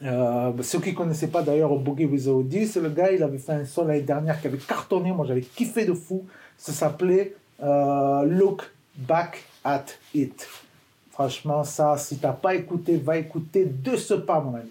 ceux 0.00 0.80
qui 0.80 0.92
ne 0.92 0.96
connaissaient 0.96 1.26
pas 1.26 1.42
d'ailleurs 1.42 1.76
Boogie 1.76 2.06
with 2.06 2.26
Uji, 2.26 2.68
c'est 2.68 2.80
le 2.80 2.90
gars, 2.90 3.10
il 3.10 3.22
avait 3.24 3.38
fait 3.38 3.52
un 3.52 3.64
son 3.64 3.84
l'année 3.84 4.02
dernière 4.02 4.40
qui 4.40 4.46
avait 4.46 4.56
cartonné. 4.56 5.10
Moi 5.10 5.26
j'avais 5.26 5.42
kiffé 5.42 5.84
de 5.84 5.92
fou. 5.94 6.24
Ça 6.56 6.72
s'appelait 6.72 7.34
Look 7.60 8.62
Back 8.96 9.44
at 9.64 9.86
It. 10.14 10.46
Franchement, 11.10 11.64
ça, 11.64 11.96
si 11.98 12.18
t'as 12.18 12.32
pas 12.32 12.54
écouté, 12.54 12.96
va 12.96 13.18
écouter 13.18 13.64
de 13.64 13.96
ce 13.96 14.14
pas, 14.14 14.40
mon 14.40 14.54
ami. 14.54 14.70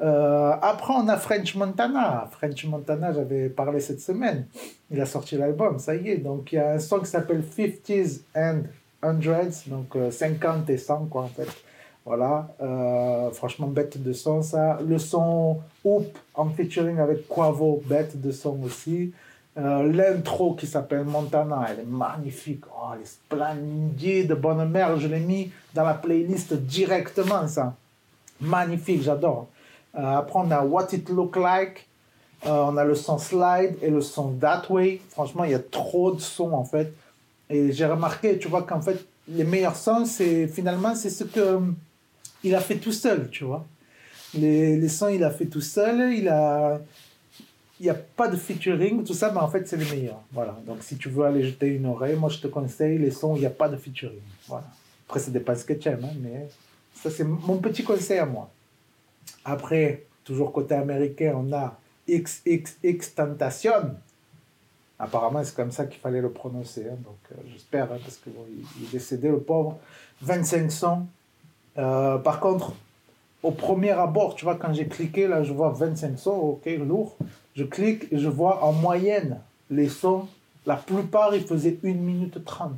Euh, 0.00 0.52
après, 0.62 0.94
on 0.96 1.08
a 1.08 1.16
French 1.16 1.54
Montana. 1.56 2.28
French 2.30 2.64
Montana, 2.64 3.12
j'avais 3.12 3.48
parlé 3.48 3.80
cette 3.80 4.00
semaine. 4.00 4.46
Il 4.90 5.00
a 5.00 5.06
sorti 5.06 5.36
l'album, 5.36 5.78
ça 5.78 5.94
y 5.94 6.10
est. 6.10 6.16
Donc, 6.18 6.52
il 6.52 6.56
y 6.56 6.58
a 6.58 6.72
un 6.72 6.78
son 6.78 7.00
qui 7.00 7.06
s'appelle 7.06 7.42
50s 7.42 8.20
and 8.34 8.62
100s, 9.02 9.68
donc 9.68 9.96
50 10.10 10.70
euh, 10.70 10.72
et 10.72 10.78
100, 10.78 11.06
quoi, 11.06 11.22
en 11.22 11.28
fait. 11.28 11.48
Voilà, 12.08 12.48
euh, 12.62 13.30
franchement, 13.32 13.66
bête 13.66 14.02
de 14.02 14.14
son, 14.14 14.40
ça. 14.40 14.78
Le 14.86 14.96
son 14.96 15.58
Hoop 15.84 16.06
en 16.34 16.48
featuring 16.48 16.98
avec 16.98 17.28
Quavo, 17.28 17.82
bête 17.84 18.18
de 18.18 18.30
son 18.30 18.62
aussi. 18.62 19.12
Euh, 19.56 19.92
l'intro 19.92 20.54
qui 20.54 20.66
s'appelle 20.66 21.04
Montana, 21.04 21.66
elle 21.68 21.80
est 21.80 21.86
magnifique. 21.88 22.64
Oh, 22.66 22.90
elle 22.94 23.02
est 23.02 23.06
splendide, 23.06 24.32
bonne 24.34 24.68
mère. 24.68 24.98
Je 24.98 25.08
l'ai 25.08 25.18
mis 25.18 25.50
dans 25.74 25.84
la 25.84 25.94
playlist 25.94 26.54
directement, 26.54 27.48
ça. 27.48 27.74
Magnifique, 28.40 29.02
j'adore. 29.02 29.48
Euh, 29.96 30.18
après, 30.18 30.38
on 30.38 30.50
a 30.50 30.62
What 30.62 30.88
It 30.92 31.08
Look 31.08 31.36
Like. 31.36 31.88
Euh, 32.46 32.50
on 32.50 32.76
a 32.76 32.84
le 32.84 32.94
son 32.94 33.18
Slide 33.18 33.76
et 33.82 33.90
le 33.90 34.00
son 34.00 34.32
That 34.34 34.62
Way. 34.70 35.00
Franchement, 35.10 35.42
il 35.42 35.50
y 35.50 35.54
a 35.54 35.58
trop 35.58 36.12
de 36.12 36.20
sons, 36.20 36.52
en 36.52 36.64
fait. 36.64 36.92
Et 37.50 37.72
j'ai 37.72 37.86
remarqué, 37.86 38.38
tu 38.38 38.46
vois, 38.46 38.62
qu'en 38.62 38.80
fait, 38.80 39.04
les 39.26 39.42
meilleurs 39.42 39.74
sons, 39.74 40.04
c'est 40.04 40.46
finalement, 40.46 40.94
c'est 40.94 41.10
ce 41.10 41.24
que 41.24 41.58
il 42.44 42.54
a 42.54 42.60
fait 42.60 42.76
tout 42.76 42.92
seul, 42.92 43.28
tu 43.30 43.42
vois. 43.42 43.66
Les, 44.34 44.76
les 44.76 44.88
sons, 44.88 45.08
il 45.08 45.24
a 45.24 45.30
fait 45.30 45.46
tout 45.46 45.60
seul. 45.60 46.12
Il 46.12 46.28
a 46.28 46.80
il 47.80 47.84
n'y 47.84 47.90
a 47.90 47.94
pas 47.94 48.28
de 48.28 48.36
featuring, 48.36 49.04
tout 49.04 49.14
ça, 49.14 49.30
mais 49.32 49.38
en 49.38 49.48
fait, 49.48 49.66
c'est 49.68 49.76
les 49.76 49.84
meilleurs. 49.84 50.20
Voilà. 50.32 50.56
Donc, 50.66 50.82
si 50.82 50.96
tu 50.96 51.08
veux 51.08 51.24
aller 51.24 51.44
jeter 51.44 51.68
une 51.68 51.86
oreille, 51.86 52.16
moi, 52.16 52.28
je 52.28 52.38
te 52.38 52.48
conseille 52.48 52.98
les 52.98 53.10
sons 53.10 53.32
où 53.32 53.36
il 53.36 53.40
n'y 53.40 53.46
a 53.46 53.50
pas 53.50 53.68
de 53.68 53.76
featuring. 53.76 54.20
Voilà. 54.48 54.66
Après, 55.06 55.20
ça 55.20 55.30
dépend 55.30 55.54
ce 55.54 55.64
que 55.64 55.74
tu 55.74 55.88
aimes, 55.88 56.04
hein, 56.04 56.16
mais 56.20 56.48
ça, 56.94 57.10
c'est 57.10 57.24
mon 57.24 57.58
petit 57.58 57.84
conseil 57.84 58.18
à 58.18 58.26
moi. 58.26 58.50
Après, 59.44 60.04
toujours 60.24 60.52
côté 60.52 60.74
américain, 60.74 61.34
on 61.36 61.52
a 61.52 61.78
XXX 62.08 63.14
Tentation. 63.14 63.94
Apparemment, 64.98 65.44
c'est 65.44 65.54
comme 65.54 65.70
ça 65.70 65.86
qu'il 65.86 66.00
fallait 66.00 66.20
le 66.20 66.30
prononcer. 66.30 66.86
Hein, 66.90 66.96
donc, 67.04 67.18
euh, 67.32 67.36
j'espère, 67.52 67.92
hein, 67.92 67.98
parce 68.02 68.16
qu'il 68.16 68.32
est 68.32 68.90
décédé, 68.90 69.28
le 69.28 69.40
pauvre. 69.40 69.78
25 70.22 70.72
sons. 70.72 71.06
Euh, 71.78 72.18
par 72.18 72.40
contre, 72.40 72.72
au 73.42 73.52
premier 73.52 73.92
abord, 73.92 74.34
tu 74.34 74.44
vois, 74.44 74.56
quand 74.56 74.72
j'ai 74.72 74.88
cliqué, 74.88 75.28
là, 75.28 75.44
je 75.44 75.52
vois 75.52 75.70
25 75.70 76.18
sons, 76.18 76.30
ok, 76.30 76.66
lourd. 76.78 77.16
Je 77.58 77.64
clique 77.64 78.04
et 78.12 78.18
je 78.18 78.28
vois 78.28 78.62
en 78.62 78.70
moyenne 78.70 79.40
les 79.68 79.88
sons. 79.88 80.28
La 80.64 80.76
plupart, 80.76 81.34
ils 81.34 81.42
faisaient 81.42 81.76
1 81.82 81.92
minute 81.94 82.44
30. 82.44 82.70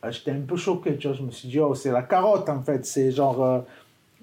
Ah, 0.00 0.10
j'étais 0.10 0.30
un 0.30 0.40
peu 0.40 0.56
choqué, 0.56 0.96
tu 0.96 1.06
vois. 1.06 1.14
Je 1.14 1.22
me 1.22 1.30
suis 1.30 1.46
dit, 1.46 1.60
oh, 1.60 1.74
c'est 1.74 1.90
la 1.90 2.00
carotte 2.00 2.48
en 2.48 2.62
fait. 2.62 2.86
C'est 2.86 3.12
genre, 3.12 3.44
euh, 3.44 3.60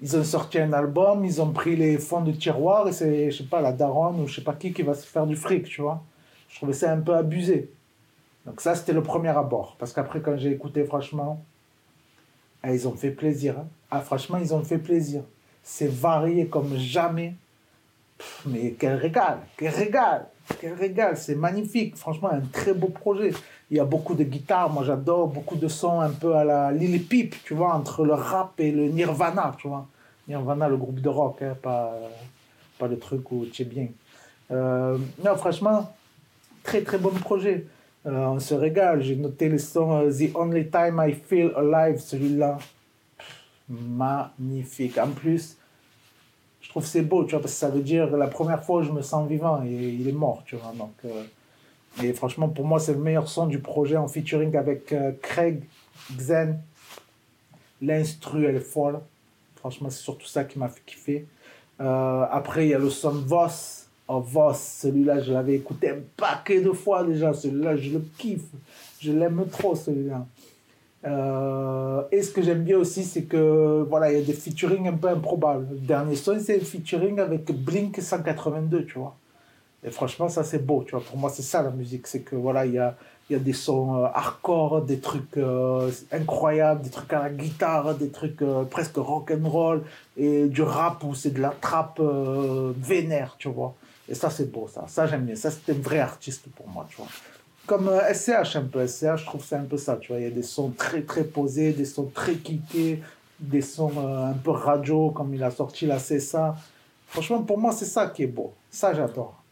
ils 0.02 0.16
ont 0.16 0.24
sorti 0.24 0.58
un 0.58 0.72
album, 0.72 1.24
ils 1.24 1.40
ont 1.40 1.52
pris 1.52 1.76
les 1.76 1.96
fonds 1.98 2.22
de 2.22 2.32
tiroir 2.32 2.88
et 2.88 2.92
c'est, 2.92 3.30
je 3.30 3.36
sais 3.38 3.48
pas, 3.48 3.60
la 3.60 3.70
daronne 3.70 4.20
ou 4.20 4.26
je 4.26 4.34
sais 4.34 4.42
pas 4.42 4.54
qui 4.54 4.72
qui 4.72 4.82
va 4.82 4.94
se 4.94 5.06
faire 5.06 5.28
du 5.28 5.36
fric, 5.36 5.66
tu 5.66 5.80
vois. 5.80 6.02
Je 6.48 6.56
trouvais 6.56 6.72
ça 6.72 6.90
un 6.92 7.00
peu 7.00 7.14
abusé. 7.14 7.70
Donc, 8.46 8.60
ça, 8.60 8.74
c'était 8.74 8.94
le 8.94 9.04
premier 9.04 9.28
abord. 9.28 9.76
Parce 9.78 9.92
qu'après, 9.92 10.20
quand 10.20 10.36
j'ai 10.36 10.50
écouté, 10.50 10.82
franchement, 10.82 11.40
ah, 12.64 12.74
ils 12.74 12.88
ont 12.88 12.96
fait 12.96 13.12
plaisir. 13.12 13.60
Hein. 13.60 13.68
Ah, 13.92 14.00
franchement, 14.00 14.38
ils 14.38 14.52
ont 14.52 14.64
fait 14.64 14.78
plaisir. 14.78 15.22
C'est 15.62 15.88
varié 15.88 16.48
comme 16.48 16.76
jamais 16.76 17.36
mais 18.46 18.74
quel 18.78 18.96
régal, 18.96 19.38
quel 19.56 19.74
régal, 19.74 20.26
quel 20.60 20.74
régal, 20.74 21.16
c'est 21.16 21.34
magnifique. 21.34 21.96
Franchement, 21.96 22.30
un 22.32 22.40
très 22.40 22.74
beau 22.74 22.88
projet. 22.88 23.32
Il 23.70 23.76
y 23.76 23.80
a 23.80 23.84
beaucoup 23.84 24.14
de 24.14 24.24
guitares, 24.24 24.70
moi 24.70 24.82
j'adore, 24.84 25.28
beaucoup 25.28 25.56
de 25.56 25.68
sons 25.68 26.00
un 26.00 26.10
peu 26.10 26.34
à 26.34 26.44
la 26.44 26.72
Lily 26.72 27.00
Peep, 27.00 27.34
tu 27.44 27.54
vois, 27.54 27.74
entre 27.74 28.04
le 28.04 28.14
rap 28.14 28.58
et 28.58 28.72
le 28.72 28.88
Nirvana, 28.88 29.54
tu 29.58 29.68
vois. 29.68 29.86
Nirvana, 30.26 30.68
le 30.68 30.76
groupe 30.76 31.00
de 31.00 31.08
rock, 31.08 31.42
hein, 31.42 31.56
pas, 31.60 31.94
pas 32.78 32.86
le 32.86 32.98
truc 32.98 33.30
où 33.32 33.46
tu 33.46 33.62
es 33.62 33.64
bien. 33.64 33.88
Euh, 34.50 34.96
non, 35.22 35.36
franchement, 35.36 35.94
très 36.62 36.82
très 36.82 36.98
bon 36.98 37.10
projet. 37.10 37.66
Euh, 38.06 38.26
on 38.26 38.40
se 38.40 38.54
régale. 38.54 39.02
J'ai 39.02 39.16
noté 39.16 39.48
le 39.48 39.58
son 39.58 40.06
euh, 40.06 40.10
The 40.10 40.34
Only 40.34 40.70
Time 40.70 41.02
I 41.06 41.12
Feel 41.12 41.52
Alive, 41.56 42.00
celui-là. 42.00 42.58
Magnifique. 43.68 44.96
En 44.96 45.08
plus, 45.08 45.57
je 46.60 46.68
trouve 46.68 46.84
c'est 46.84 47.02
beau, 47.02 47.24
tu 47.24 47.30
vois, 47.30 47.40
parce 47.40 47.52
que 47.52 47.58
ça 47.58 47.68
veut 47.68 47.80
dire 47.80 48.16
la 48.16 48.26
première 48.26 48.62
fois 48.64 48.80
où 48.80 48.82
je 48.82 48.92
me 48.92 49.02
sens 49.02 49.28
vivant 49.28 49.62
et 49.64 49.70
il 49.70 50.08
est 50.08 50.12
mort, 50.12 50.42
tu 50.44 50.56
vois. 50.56 50.72
Donc, 50.76 50.94
euh, 51.04 51.24
et 52.02 52.12
franchement, 52.12 52.48
pour 52.48 52.64
moi, 52.64 52.78
c'est 52.78 52.92
le 52.92 52.98
meilleur 52.98 53.28
son 53.28 53.46
du 53.46 53.58
projet 53.58 53.96
en 53.96 54.08
featuring 54.08 54.54
avec 54.56 54.92
euh, 54.92 55.12
Craig 55.22 55.62
Xen. 56.16 56.58
L'instru, 57.80 58.46
elle 58.46 58.56
est 58.56 58.60
folle. 58.60 59.00
Franchement, 59.56 59.88
c'est 59.90 60.02
surtout 60.02 60.26
ça 60.26 60.44
qui 60.44 60.58
m'a 60.58 60.68
fait 60.68 60.82
kiffer. 60.84 61.26
Euh, 61.80 62.26
après, 62.30 62.66
il 62.66 62.70
y 62.70 62.74
a 62.74 62.78
le 62.78 62.90
son 62.90 63.12
Voss. 63.12 63.86
Oh, 64.08 64.20
Voss, 64.20 64.58
celui-là, 64.82 65.20
je 65.20 65.32
l'avais 65.32 65.54
écouté 65.54 65.90
un 65.90 65.98
paquet 66.16 66.60
de 66.60 66.72
fois 66.72 67.04
déjà. 67.04 67.34
Celui-là, 67.34 67.76
je 67.76 67.90
le 67.90 68.04
kiffe. 68.16 68.50
Je 69.00 69.12
l'aime 69.12 69.46
trop, 69.50 69.74
celui-là. 69.74 70.26
Euh, 71.04 72.02
et 72.10 72.22
ce 72.22 72.32
que 72.32 72.42
j'aime 72.42 72.64
bien 72.64 72.76
aussi, 72.76 73.04
c'est 73.04 73.24
que 73.24 73.86
voilà, 73.88 74.12
il 74.12 74.18
y 74.18 74.22
a 74.22 74.24
des 74.24 74.32
featuring 74.32 74.88
un 74.88 74.96
peu 74.96 75.08
improbables. 75.08 75.66
Le 75.70 75.78
dernier 75.78 76.16
son, 76.16 76.38
c'est 76.40 76.56
un 76.56 76.64
featuring 76.64 77.20
avec 77.20 77.50
Blink 77.52 78.00
182, 78.00 78.84
tu 78.84 78.98
vois. 78.98 79.16
Et 79.84 79.90
franchement, 79.90 80.28
ça 80.28 80.42
c'est 80.42 80.64
beau, 80.64 80.82
tu 80.84 80.92
vois. 80.92 81.04
Pour 81.04 81.16
moi, 81.16 81.30
c'est 81.30 81.42
ça 81.42 81.62
la 81.62 81.70
musique, 81.70 82.06
c'est 82.08 82.22
que 82.22 82.34
voilà, 82.34 82.66
il 82.66 82.72
y 82.72 82.78
a, 82.78 82.96
y 83.30 83.36
a 83.36 83.38
des 83.38 83.52
sons 83.52 83.94
euh, 83.94 84.06
hardcore, 84.12 84.82
des 84.82 84.98
trucs 84.98 85.36
euh, 85.36 85.88
incroyables, 86.10 86.82
des 86.82 86.90
trucs 86.90 87.12
à 87.12 87.22
la 87.22 87.30
guitare, 87.30 87.94
des 87.94 88.08
trucs 88.08 88.42
presque 88.70 88.96
rock 88.96 89.30
and 89.30 89.48
roll, 89.48 89.82
et 90.16 90.46
du 90.46 90.62
rap 90.62 91.04
où 91.04 91.14
c'est 91.14 91.30
de 91.30 91.40
la 91.40 91.50
trappe 91.60 92.00
vénère, 92.00 93.36
tu 93.38 93.48
vois. 93.48 93.74
Et 94.08 94.14
ça 94.14 94.30
c'est 94.30 94.50
beau, 94.50 94.66
ça. 94.66 94.84
Ça 94.88 95.06
j'aime 95.06 95.26
bien. 95.26 95.36
Ça 95.36 95.50
c'est 95.52 95.72
un 95.72 95.78
vrai 95.78 96.00
artiste 96.00 96.46
pour 96.56 96.66
moi, 96.68 96.84
tu 96.90 96.96
vois 96.96 97.06
comme 97.68 97.90
SCH 98.12 98.56
euh, 98.56 98.60
un 98.60 98.64
peu. 98.64 98.84
SCH, 98.84 99.18
je 99.18 99.24
trouve 99.26 99.44
c'est 99.44 99.56
un 99.56 99.64
peu 99.64 99.76
ça, 99.76 99.96
tu 100.00 100.08
vois. 100.08 100.20
Il 100.20 100.24
y 100.24 100.26
a 100.26 100.30
des 100.30 100.42
sons 100.42 100.70
très 100.70 101.02
très 101.02 101.22
posés, 101.22 101.72
des 101.72 101.84
sons 101.84 102.10
très 102.12 102.34
kickés, 102.34 103.00
des 103.38 103.60
sons 103.60 103.92
euh, 103.96 104.30
un 104.30 104.32
peu 104.32 104.50
radio, 104.50 105.10
comme 105.10 105.32
il 105.34 105.42
a 105.44 105.52
sorti 105.52 105.86
là, 105.86 106.00
c'est 106.00 106.18
ça. 106.18 106.56
Franchement, 107.06 107.42
pour 107.42 107.58
moi, 107.58 107.72
c'est 107.72 107.84
ça 107.84 108.08
qui 108.08 108.24
est 108.24 108.26
beau. 108.26 108.52
Ça, 108.70 108.92
j'adore. 108.94 109.42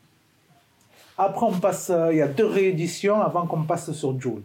Après, 1.16 1.46
on 1.46 1.52
passe, 1.52 1.90
euh, 1.90 2.08
il 2.10 2.18
y 2.18 2.22
a 2.22 2.26
deux 2.26 2.46
rééditions 2.46 3.20
avant 3.20 3.46
qu'on 3.46 3.62
passe 3.62 3.92
sur 3.92 4.18
Joule. 4.20 4.42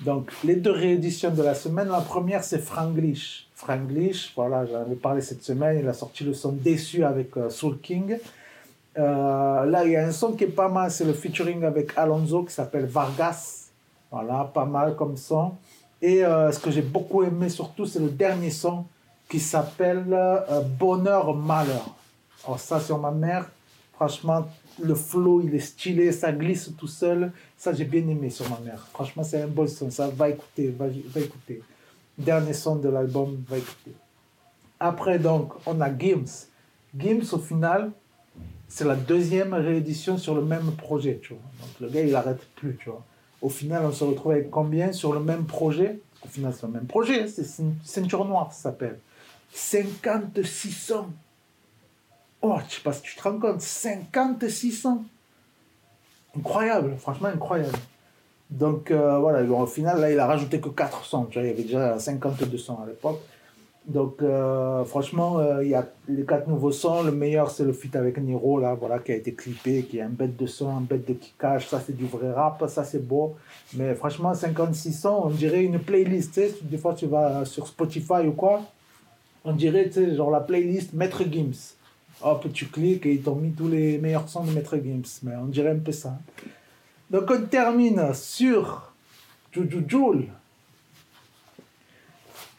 Donc, 0.00 0.30
les 0.44 0.56
deux 0.56 0.70
rééditions 0.70 1.30
de 1.30 1.42
la 1.42 1.54
semaine, 1.54 1.88
la 1.88 2.00
première, 2.00 2.44
c'est 2.44 2.60
Franglish. 2.60 3.48
Franglish, 3.54 4.32
voilà, 4.36 4.64
j'en 4.64 4.80
avais 4.80 4.94
parlé 4.94 5.20
cette 5.20 5.42
semaine, 5.42 5.80
il 5.80 5.88
a 5.88 5.92
sorti 5.92 6.24
le 6.24 6.32
son 6.32 6.52
Déçu 6.52 7.04
avec 7.04 7.32
Soul 7.50 7.78
King. 7.80 8.16
Euh, 9.00 9.64
là, 9.64 9.84
il 9.84 9.92
y 9.92 9.96
a 9.96 10.06
un 10.06 10.12
son 10.12 10.32
qui 10.32 10.44
est 10.44 10.48
pas 10.48 10.68
mal, 10.68 10.90
c'est 10.90 11.04
le 11.04 11.14
featuring 11.14 11.64
avec 11.64 11.96
Alonso 11.96 12.44
qui 12.44 12.52
s'appelle 12.52 12.84
Vargas. 12.84 13.70
Voilà, 14.10 14.50
pas 14.52 14.64
mal 14.64 14.94
comme 14.96 15.16
son. 15.16 15.52
Et 16.02 16.24
euh, 16.24 16.52
ce 16.52 16.58
que 16.58 16.70
j'ai 16.70 16.82
beaucoup 16.82 17.22
aimé 17.22 17.48
surtout, 17.48 17.86
c'est 17.86 18.00
le 18.00 18.10
dernier 18.10 18.50
son 18.50 18.84
qui 19.28 19.40
s'appelle 19.40 20.04
Bonheur 20.78 21.34
Malheur. 21.34 21.94
Alors 22.44 22.58
ça, 22.58 22.80
sur 22.80 22.98
ma 22.98 23.10
mère, 23.10 23.48
franchement, 23.94 24.46
le 24.82 24.94
flow, 24.94 25.42
il 25.42 25.54
est 25.54 25.60
stylé, 25.60 26.10
ça 26.12 26.32
glisse 26.32 26.70
tout 26.76 26.88
seul. 26.88 27.32
Ça, 27.56 27.72
j'ai 27.72 27.84
bien 27.84 28.06
aimé 28.08 28.30
sur 28.30 28.48
ma 28.50 28.58
mère. 28.58 28.86
Franchement, 28.92 29.22
c'est 29.22 29.42
un 29.42 29.46
bon 29.46 29.68
son. 29.68 29.90
Ça, 29.90 30.08
va 30.08 30.30
écouter, 30.30 30.74
va, 30.76 30.86
va 30.86 31.20
écouter. 31.20 31.62
Dernier 32.18 32.52
son 32.52 32.76
de 32.76 32.88
l'album, 32.88 33.42
va 33.48 33.58
écouter. 33.58 33.92
Après, 34.78 35.18
donc, 35.18 35.52
on 35.66 35.80
a 35.80 35.96
Gims. 35.96 36.46
Gims, 36.96 37.32
au 37.32 37.38
final, 37.38 37.92
c'est 38.70 38.84
la 38.84 38.94
deuxième 38.94 39.52
réédition 39.52 40.16
sur 40.16 40.34
le 40.34 40.42
même 40.42 40.72
projet, 40.76 41.18
tu 41.20 41.34
vois. 41.34 41.42
Donc, 41.60 41.80
le 41.80 41.88
gars, 41.88 42.02
il 42.02 42.12
n'arrête 42.12 42.40
plus, 42.54 42.76
tu 42.76 42.88
vois. 42.88 43.04
Au 43.42 43.48
final, 43.48 43.84
on 43.84 43.92
se 43.92 44.04
retrouve 44.04 44.32
avec 44.32 44.48
combien 44.50 44.92
sur 44.92 45.12
le 45.12 45.20
même 45.20 45.44
projet? 45.44 45.98
Au 46.24 46.28
final, 46.28 46.54
c'est 46.54 46.66
le 46.66 46.72
même 46.72 46.86
projet, 46.86 47.26
c'est 47.26 47.44
Ceinture 47.84 48.24
Noire, 48.24 48.52
ça 48.52 48.70
s'appelle. 48.70 48.98
56 49.52 50.70
sons. 50.70 51.06
Oh, 52.42 52.56
je 52.68 52.76
sais 52.76 52.80
pas 52.82 52.92
si 52.92 53.02
tu 53.02 53.16
te 53.16 53.22
rends 53.22 53.38
compte, 53.38 53.60
56 53.60 54.86
ans. 54.86 55.04
Incroyable, 56.36 56.96
franchement 56.96 57.28
incroyable. 57.28 57.76
Donc 58.50 58.90
euh, 58.90 59.18
voilà, 59.18 59.42
au 59.42 59.66
final, 59.66 60.00
là, 60.00 60.12
il 60.12 60.18
a 60.18 60.26
rajouté 60.26 60.60
que 60.60 60.68
400. 60.68 61.26
Tu 61.30 61.38
vois, 61.38 61.42
il 61.42 61.50
y 61.50 61.52
avait 61.52 61.62
déjà 61.64 61.98
52 61.98 62.56
sons 62.56 62.78
à 62.82 62.86
l'époque. 62.86 63.20
Donc 63.86 64.22
euh, 64.22 64.84
franchement, 64.84 65.38
euh, 65.38 65.64
il 65.64 65.70
y 65.70 65.74
a 65.74 65.86
les 66.08 66.24
quatre 66.24 66.48
nouveaux 66.48 66.72
sons. 66.72 67.02
Le 67.02 67.12
meilleur, 67.12 67.50
c'est 67.50 67.64
le 67.64 67.72
feat 67.72 67.96
avec 67.96 68.18
Niro, 68.18 68.60
là, 68.60 68.74
voilà, 68.74 68.98
qui 68.98 69.12
a 69.12 69.16
été 69.16 69.34
clippé, 69.34 69.82
qui 69.84 69.98
est 69.98 70.02
un 70.02 70.10
bête 70.10 70.36
de 70.36 70.46
son, 70.46 70.68
un 70.68 70.80
bête 70.80 71.08
de 71.08 71.14
kickage. 71.14 71.68
Ça, 71.68 71.82
c'est 71.84 71.96
du 71.96 72.06
vrai 72.06 72.32
rap, 72.32 72.62
ça, 72.68 72.84
c'est 72.84 73.04
beau. 73.04 73.36
Mais 73.74 73.94
franchement, 73.94 74.34
56 74.34 74.92
sons, 74.92 75.22
on 75.24 75.30
dirait 75.30 75.62
une 75.62 75.78
playlist. 75.78 76.40
Des 76.62 76.78
fois, 76.78 76.94
tu 76.94 77.06
vas 77.06 77.44
sur 77.44 77.66
Spotify 77.66 78.26
ou 78.26 78.32
quoi, 78.32 78.62
on 79.44 79.52
dirait, 79.52 79.86
tu 79.86 79.94
sais, 79.94 80.14
genre 80.14 80.30
la 80.30 80.40
playlist 80.40 80.92
Maître 80.92 81.24
Gims 81.24 81.74
hop, 82.22 82.46
tu 82.52 82.66
cliques 82.66 83.06
et 83.06 83.14
ils 83.14 83.22
t'ont 83.22 83.36
mis 83.36 83.52
tous 83.52 83.68
les 83.68 83.98
meilleurs 83.98 84.28
sons 84.28 84.44
de 84.44 84.52
Maître 84.52 84.76
Games. 84.76 85.04
Mais 85.22 85.36
on 85.36 85.46
dirait 85.46 85.70
un 85.70 85.78
peu 85.78 85.92
ça. 85.92 86.18
Donc 87.10 87.30
on 87.30 87.42
termine 87.42 88.14
sur 88.14 88.92
Juju 89.52 89.84
Joule 89.86 90.26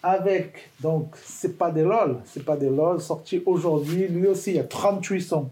avec, 0.04 0.72
donc 0.80 1.16
c'est 1.24 1.58
pas 1.58 1.72
des 1.72 1.84
LOL, 1.84 2.18
c'est 2.26 2.44
pas 2.44 2.58
des 2.58 2.70
LOL, 2.70 3.02
sorti 3.02 3.42
aujourd'hui, 3.46 4.08
lui 4.08 4.28
aussi 4.28 4.52
il 4.52 4.56
y 4.58 4.60
a 4.60 4.64
38 4.64 5.22
sons. 5.22 5.50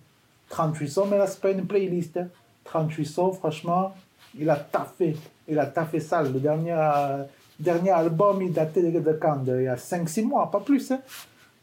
38 0.49 0.87
sons, 0.87 1.05
mais 1.05 1.17
là 1.17 1.27
c'est 1.27 1.41
pas 1.41 1.51
une 1.51 1.65
playlist. 1.65 2.19
38 2.65 3.01
hein. 3.01 3.09
sons, 3.11 3.31
franchement, 3.33 3.93
il 4.37 4.49
a 4.49 4.55
taffé, 4.55 5.15
il 5.47 5.59
a 5.59 5.65
taffé 5.65 5.99
ça. 5.99 6.23
Le 6.23 6.39
dernier, 6.39 6.75
dernier 7.59 7.91
album, 7.91 8.41
il 8.41 8.51
datait 8.51 8.81
de 8.81 9.13
quand? 9.13 9.43
Il 9.47 9.63
y 9.63 9.67
a 9.67 9.75
5-6 9.75 10.23
mois, 10.23 10.49
pas 10.49 10.59
plus. 10.59 10.91
Hein. 10.91 11.01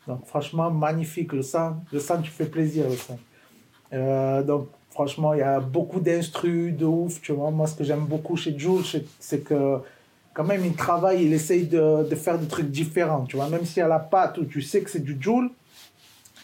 Donc 0.07 0.25
franchement, 0.27 0.71
magnifique 0.71 1.33
le 1.33 1.43
sang. 1.43 1.77
Le 1.93 2.01
sang 2.01 2.21
tu 2.23 2.31
fais 2.31 2.47
plaisir, 2.47 2.89
le 2.89 2.97
sang. 2.97 3.19
Euh, 3.93 4.43
donc 4.43 4.69
franchement, 4.91 5.35
il 5.35 5.41
y 5.41 5.43
a 5.43 5.61
beaucoup 5.61 6.01
d'instrus 6.01 6.77
de 6.77 6.85
ouf, 6.85 7.21
tu 7.21 7.33
vois. 7.33 7.51
Moi, 7.51 7.67
ce 7.67 7.75
que 7.75 7.85
j'aime 7.85 8.07
beaucoup 8.07 8.37
chez 8.37 8.57
Jules, 8.59 8.85
c'est 9.19 9.41
que 9.41 9.81
quand 10.37 10.45
même, 10.45 10.67
il 10.67 10.75
travaille, 10.75 11.25
il 11.25 11.33
essaye 11.33 11.67
de, 11.67 12.07
de, 12.07 12.15
faire 12.15 12.39
des 12.39 12.47
trucs 12.47 12.71
différents, 12.71 13.25
tu 13.25 13.37
vois. 13.37 13.49
Même 13.49 13.65
si 13.65 13.81
a 13.81 13.89
la 13.89 13.99
pâte 13.99 14.37
où 14.37 14.45
tu 14.45 14.61
sais 14.61 14.83
que 14.83 14.91
c'est 14.91 15.03
du 15.03 15.17
Jules, 15.19 15.49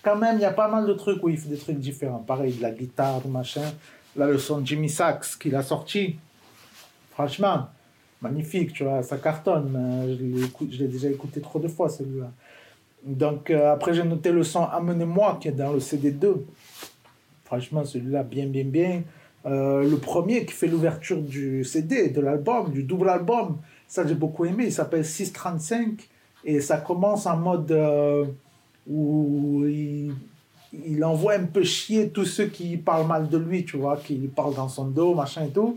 quand 0.02 0.16
même, 0.16 0.36
il 0.38 0.40
y 0.40 0.46
a 0.46 0.50
pas 0.50 0.68
mal 0.68 0.86
de 0.86 0.94
trucs 0.94 1.22
où 1.22 1.28
il 1.28 1.36
fait 1.36 1.50
des 1.50 1.58
trucs 1.58 1.78
différents. 1.78 2.20
Pareil, 2.20 2.54
de 2.54 2.62
la 2.62 2.70
guitare, 2.70 3.28
machin. 3.28 3.70
Là, 4.16 4.26
le 4.26 4.38
son 4.38 4.64
Jimmy 4.64 4.88
Sachs 4.88 5.38
qu'il 5.38 5.54
a 5.54 5.62
sorti, 5.62 6.16
franchement, 7.10 7.68
magnifique, 8.22 8.72
tu 8.72 8.84
vois, 8.84 9.02
ça 9.02 9.18
cartonne. 9.18 9.76
Je 10.08 10.78
l'ai 10.78 10.88
déjà 10.88 11.10
écouté 11.10 11.42
trop 11.42 11.58
de 11.58 11.68
fois, 11.68 11.90
celui-là. 11.90 12.30
Donc 13.04 13.50
euh, 13.50 13.72
après 13.72 13.94
j'ai 13.94 14.04
noté 14.04 14.30
le 14.30 14.44
son 14.44 14.62
Amenez-moi 14.62 15.38
qui 15.40 15.48
est 15.48 15.52
dans 15.52 15.72
le 15.72 15.80
CD2. 15.80 16.36
Franchement 17.44 17.84
celui-là 17.84 18.22
bien 18.22 18.46
bien 18.46 18.64
bien. 18.64 19.02
Euh, 19.44 19.82
le 19.88 19.96
premier 19.96 20.46
qui 20.46 20.52
fait 20.52 20.68
l'ouverture 20.68 21.20
du 21.20 21.64
CD, 21.64 22.10
de 22.10 22.20
l'album, 22.20 22.70
du 22.70 22.84
double 22.84 23.08
album, 23.08 23.58
ça 23.92 24.06
j'ai 24.06 24.14
beaucoup 24.14 24.46
aimé. 24.46 24.64
Il 24.68 24.72
s'appelle 24.72 25.04
635 25.04 26.08
et 26.46 26.62
ça 26.62 26.78
commence 26.78 27.26
en 27.26 27.36
mode 27.36 27.70
euh, 27.72 28.24
où 28.88 29.64
il, 29.66 31.04
envoie 31.04 31.34
un 31.34 31.44
peu 31.44 31.62
chier 31.62 32.08
tous 32.08 32.24
ceux 32.24 32.46
qui 32.46 32.78
parlent 32.78 33.06
mal 33.06 33.28
de 33.28 33.36
lui, 33.36 33.66
tu 33.66 33.76
vois, 33.76 33.98
qui 33.98 34.16
parlent 34.34 34.54
dans 34.54 34.70
son 34.70 34.86
dos, 34.86 35.14
machin 35.14 35.44
et 35.44 35.50
tout. 35.50 35.76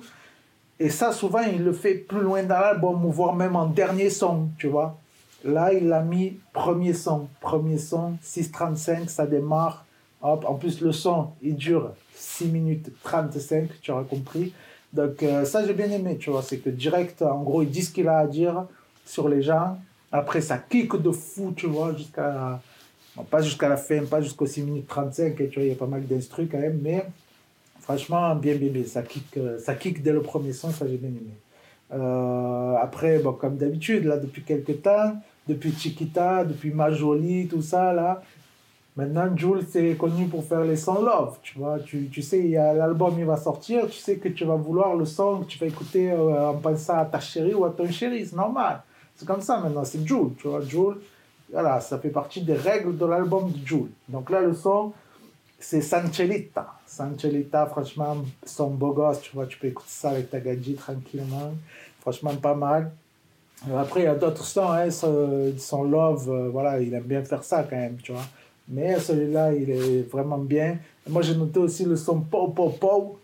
Et 0.79 0.89
ça 0.89 1.11
souvent 1.11 1.41
il 1.41 1.61
le 1.61 1.73
fait 1.73 1.95
plus 1.95 2.21
loin 2.21 2.41
dans 2.43 2.57
l'album, 2.57 3.05
voire 3.07 3.35
même 3.35 3.57
en 3.57 3.65
dernier 3.65 4.09
son, 4.09 4.47
tu 4.57 4.67
vois. 4.67 4.97
Là, 5.43 5.73
il 5.73 5.91
a 5.91 6.01
mis 6.01 6.39
premier 6.53 6.93
son. 6.93 7.27
Premier 7.41 7.77
son, 7.77 8.13
6.35, 8.23 9.09
ça 9.09 9.27
démarre. 9.27 9.85
Hop, 10.21 10.45
en 10.47 10.55
plus, 10.55 10.79
le 10.79 10.93
son, 10.93 11.31
il 11.41 11.55
dure 11.57 11.91
6 12.15 12.45
minutes 12.45 12.91
35, 13.03 13.69
tu 13.81 13.91
auras 13.91 14.05
compris. 14.05 14.53
Donc, 14.95 15.21
euh, 15.23 15.43
ça, 15.43 15.65
j'ai 15.65 15.73
bien 15.73 15.91
aimé, 15.91 16.17
tu 16.17 16.29
vois. 16.29 16.41
C'est 16.41 16.57
que 16.57 16.69
direct, 16.69 17.21
en 17.21 17.43
gros, 17.43 17.61
il 17.61 17.69
dit 17.69 17.83
ce 17.83 17.91
qu'il 17.91 18.07
a 18.07 18.19
à 18.19 18.27
dire 18.27 18.65
sur 19.05 19.27
les 19.27 19.41
gens. 19.41 19.77
Après, 20.11 20.39
ça 20.39 20.57
kick 20.57 20.95
de 20.95 21.11
fou, 21.11 21.53
tu 21.55 21.67
vois, 21.67 21.93
jusqu'à. 21.93 22.61
pas 23.29 23.41
jusqu'à 23.41 23.67
la 23.67 23.77
fin, 23.77 24.05
pas 24.05 24.21
jusqu'aux 24.21 24.45
6 24.45 24.61
minutes 24.63 24.87
35, 24.87 25.35
tu 25.35 25.45
vois, 25.47 25.63
il 25.63 25.69
y 25.69 25.71
a 25.71 25.75
pas 25.75 25.85
mal 25.85 26.05
d'instrus 26.07 26.47
quand 26.49 26.59
même, 26.59 26.79
mais 26.81 27.05
franchement, 27.81 28.33
bien, 28.35 28.55
bien, 28.55 28.69
bien. 28.69 28.85
Ça 28.85 29.01
kick, 29.01 29.25
euh, 29.37 29.59
ça 29.59 29.75
kick 29.75 30.01
dès 30.01 30.13
le 30.13 30.21
premier 30.21 30.53
son, 30.53 30.71
ça, 30.71 30.87
j'ai 30.87 30.97
bien 30.97 31.09
aimé. 31.09 31.35
Euh, 31.93 32.75
après, 32.81 33.19
bon, 33.19 33.33
comme 33.33 33.57
d'habitude, 33.57 34.05
là, 34.05 34.17
depuis 34.17 34.43
quelques 34.43 34.81
temps, 34.81 35.15
depuis 35.47 35.73
Chiquita, 35.73 36.45
depuis 36.45 36.71
Majoli, 36.71 37.47
tout 37.47 37.61
ça, 37.61 37.91
là. 37.93 38.23
Maintenant, 38.95 39.35
Jules, 39.35 39.65
c'est 39.69 39.95
connu 39.95 40.27
pour 40.27 40.45
faire 40.45 40.61
les 40.61 40.77
sons 40.77 41.01
love, 41.01 41.37
tu 41.41 41.59
vois. 41.59 41.79
Tu, 41.79 42.07
tu 42.07 42.21
sais, 42.21 42.41
l'album, 42.47 43.13
il 43.17 43.25
va 43.25 43.35
sortir, 43.35 43.87
tu 43.87 43.97
sais 43.97 44.17
que 44.17 44.29
tu 44.29 44.45
vas 44.45 44.55
vouloir 44.55 44.95
le 44.95 45.03
son 45.03 45.39
que 45.41 45.45
tu 45.45 45.59
vas 45.59 45.65
écouter 45.65 46.11
euh, 46.11 46.49
en 46.49 46.53
pensant 46.53 46.99
à 46.99 47.05
ta 47.05 47.19
chérie 47.19 47.53
ou 47.53 47.65
à 47.65 47.71
ton 47.71 47.89
chéri, 47.89 48.25
c'est 48.25 48.37
normal. 48.37 48.81
C'est 49.17 49.27
comme 49.27 49.41
ça 49.41 49.59
maintenant, 49.59 49.83
c'est 49.83 50.05
Jules, 50.05 50.33
tu 50.37 50.47
vois. 50.47 50.61
Jules, 50.61 50.97
voilà, 51.51 51.81
ça 51.81 51.99
fait 51.99 52.09
partie 52.09 52.41
des 52.41 52.53
règles 52.53 52.97
de 52.97 53.05
l'album 53.05 53.51
de 53.51 53.67
Jules. 53.67 53.91
Donc 54.07 54.29
là, 54.29 54.39
le 54.39 54.53
son, 54.53 54.93
c'est 55.59 55.81
Sanchelita. 55.81 56.75
Sanchelita, 56.85 57.65
franchement, 57.65 58.17
son 58.45 58.69
beau 58.69 58.93
gosse, 58.93 59.19
tu 59.21 59.31
vois, 59.33 59.45
tu 59.45 59.57
peux 59.57 59.67
écouter 59.67 59.89
ça 59.89 60.11
avec 60.11 60.29
ta 60.29 60.39
gadget 60.39 60.77
tranquillement. 60.77 61.53
Franchement, 61.99 62.35
pas 62.35 62.55
mal. 62.55 62.91
Euh, 63.69 63.77
après, 63.77 64.01
il 64.01 64.03
y 64.03 64.07
a 64.07 64.15
d'autres 64.15 64.45
sons, 64.45 64.69
hein, 64.69 64.87
Love, 64.87 66.29
euh, 66.29 66.49
voilà, 66.49 66.79
il 66.79 66.93
aime 66.93 67.03
bien 67.03 67.23
faire 67.23 67.43
ça 67.43 67.63
quand 67.63 67.75
même, 67.75 67.97
tu 67.97 68.13
vois. 68.13 68.21
Mais 68.67 68.99
celui-là, 68.99 69.53
il 69.53 69.69
est 69.69 70.09
vraiment 70.09 70.37
bien. 70.37 70.77
moi, 71.07 71.21
j'ai 71.21 71.35
noté 71.35 71.59
aussi 71.59 71.85
le 71.85 71.95
son 71.95 72.21
Po 72.21 72.47
Po 72.47 72.69
Po. 72.69 73.19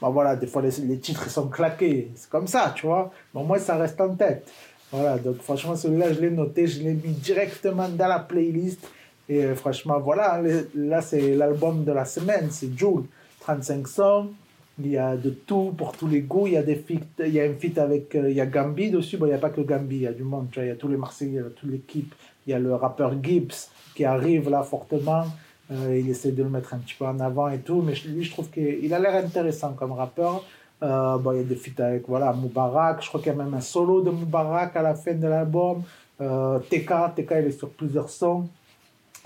Bon, 0.00 0.10
voilà, 0.10 0.34
des 0.34 0.46
fois, 0.46 0.62
les, 0.62 0.70
les 0.84 0.98
titres 0.98 1.30
sont 1.30 1.48
claqués. 1.48 2.10
C'est 2.14 2.28
comme 2.28 2.48
ça, 2.48 2.72
tu 2.74 2.86
vois. 2.86 3.12
Mais 3.32 3.40
au 3.40 3.44
moins, 3.44 3.58
ça 3.58 3.76
reste 3.76 4.00
en 4.00 4.14
tête. 4.14 4.46
Voilà, 4.90 5.18
donc 5.18 5.40
franchement, 5.42 5.76
celui-là, 5.76 6.12
je 6.12 6.20
l'ai 6.20 6.30
noté, 6.30 6.66
je 6.66 6.82
l'ai 6.82 6.94
mis 6.94 7.12
directement 7.12 7.88
dans 7.88 8.06
la 8.08 8.18
playlist. 8.20 8.80
Et 9.28 9.44
euh, 9.44 9.54
franchement, 9.54 9.98
voilà, 10.00 10.40
là, 10.74 11.00
c'est 11.00 11.34
l'album 11.34 11.84
de 11.84 11.92
la 11.92 12.04
semaine, 12.04 12.48
c'est 12.50 12.76
Joule. 12.76 13.04
35 13.40 13.88
sons, 13.88 14.30
il 14.78 14.88
y 14.88 14.98
a 14.98 15.16
de 15.16 15.30
tout 15.30 15.72
pour 15.76 15.92
tous 15.92 16.08
les 16.08 16.22
goûts. 16.22 16.46
Il 16.46 16.54
y 16.54 16.56
a 16.56 16.62
des 16.62 16.74
feats, 16.74 17.04
il 17.20 17.32
y 17.32 17.40
a 17.40 17.44
un 17.44 17.54
feat 17.54 17.78
avec, 17.78 18.14
euh, 18.14 18.30
il 18.30 18.36
y 18.36 18.40
a 18.40 18.46
Gambi 18.46 18.90
dessus. 18.90 19.16
Bon, 19.16 19.26
il 19.26 19.30
n'y 19.30 19.34
a 19.34 19.38
pas 19.38 19.50
que 19.50 19.60
Gambi, 19.60 19.96
il 19.96 20.02
y 20.02 20.06
a 20.06 20.12
du 20.12 20.24
monde. 20.24 20.48
Tu 20.50 20.56
vois, 20.56 20.64
il 20.64 20.68
y 20.68 20.72
a 20.72 20.76
tous 20.76 20.88
les 20.88 20.96
Marseillais, 20.96 21.42
toute 21.54 21.70
l'équipe. 21.70 22.14
Il 22.46 22.50
y 22.50 22.54
a 22.54 22.58
le 22.58 22.74
rappeur 22.74 23.14
Gibbs 23.22 23.68
qui 23.94 24.04
arrive 24.04 24.50
là 24.50 24.62
fortement. 24.62 25.24
Euh, 25.70 25.98
il 25.98 26.10
essaie 26.10 26.32
de 26.32 26.42
le 26.42 26.48
mettre 26.48 26.74
un 26.74 26.78
petit 26.78 26.94
peu 26.98 27.06
en 27.06 27.20
avant 27.20 27.48
et 27.48 27.60
tout. 27.60 27.82
Mais 27.82 27.94
lui, 28.06 28.24
je 28.24 28.32
trouve 28.32 28.50
qu'il 28.50 28.92
a 28.92 28.98
l'air 28.98 29.14
intéressant 29.24 29.72
comme 29.74 29.92
rappeur. 29.92 30.44
Euh, 30.82 31.18
bon, 31.18 31.32
il 31.32 31.38
y 31.38 31.40
a 31.40 31.44
des 31.44 31.56
feats 31.56 31.82
avec 31.82 32.08
voilà, 32.08 32.32
Moubarak. 32.32 33.02
Je 33.02 33.08
crois 33.08 33.20
qu'il 33.20 33.32
y 33.32 33.34
a 33.34 33.38
même 33.38 33.54
un 33.54 33.60
solo 33.60 34.02
de 34.02 34.10
Moubarak 34.10 34.74
à 34.76 34.82
la 34.82 34.94
fin 34.96 35.14
de 35.14 35.26
l'album. 35.26 35.82
TK, 36.18 37.14
TK, 37.16 37.30
il 37.30 37.46
est 37.46 37.58
sur 37.58 37.70
plusieurs 37.70 38.08
sons. 38.08 38.48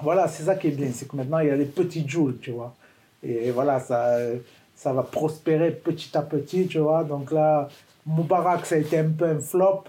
Voilà, 0.00 0.28
c'est 0.28 0.44
ça 0.44 0.54
qui 0.56 0.68
est 0.68 0.72
bien. 0.72 0.90
C'est 0.92 1.08
que 1.08 1.16
maintenant, 1.16 1.38
il 1.38 1.48
y 1.48 1.50
a 1.50 1.56
des 1.56 1.64
petits 1.64 2.06
joules, 2.06 2.36
tu 2.38 2.50
vois. 2.50 2.74
Et 3.22 3.50
voilà, 3.50 3.80
ça 3.80 4.16
ça 4.78 4.92
va 4.92 5.02
prospérer 5.02 5.72
petit 5.72 6.16
à 6.16 6.22
petit, 6.22 6.68
tu 6.68 6.78
vois. 6.78 7.02
Donc 7.02 7.32
là, 7.32 7.68
Moubarak, 8.06 8.64
ça 8.64 8.76
a 8.76 8.78
été 8.78 8.98
un 8.98 9.10
peu 9.10 9.24
un 9.24 9.40
flop, 9.40 9.84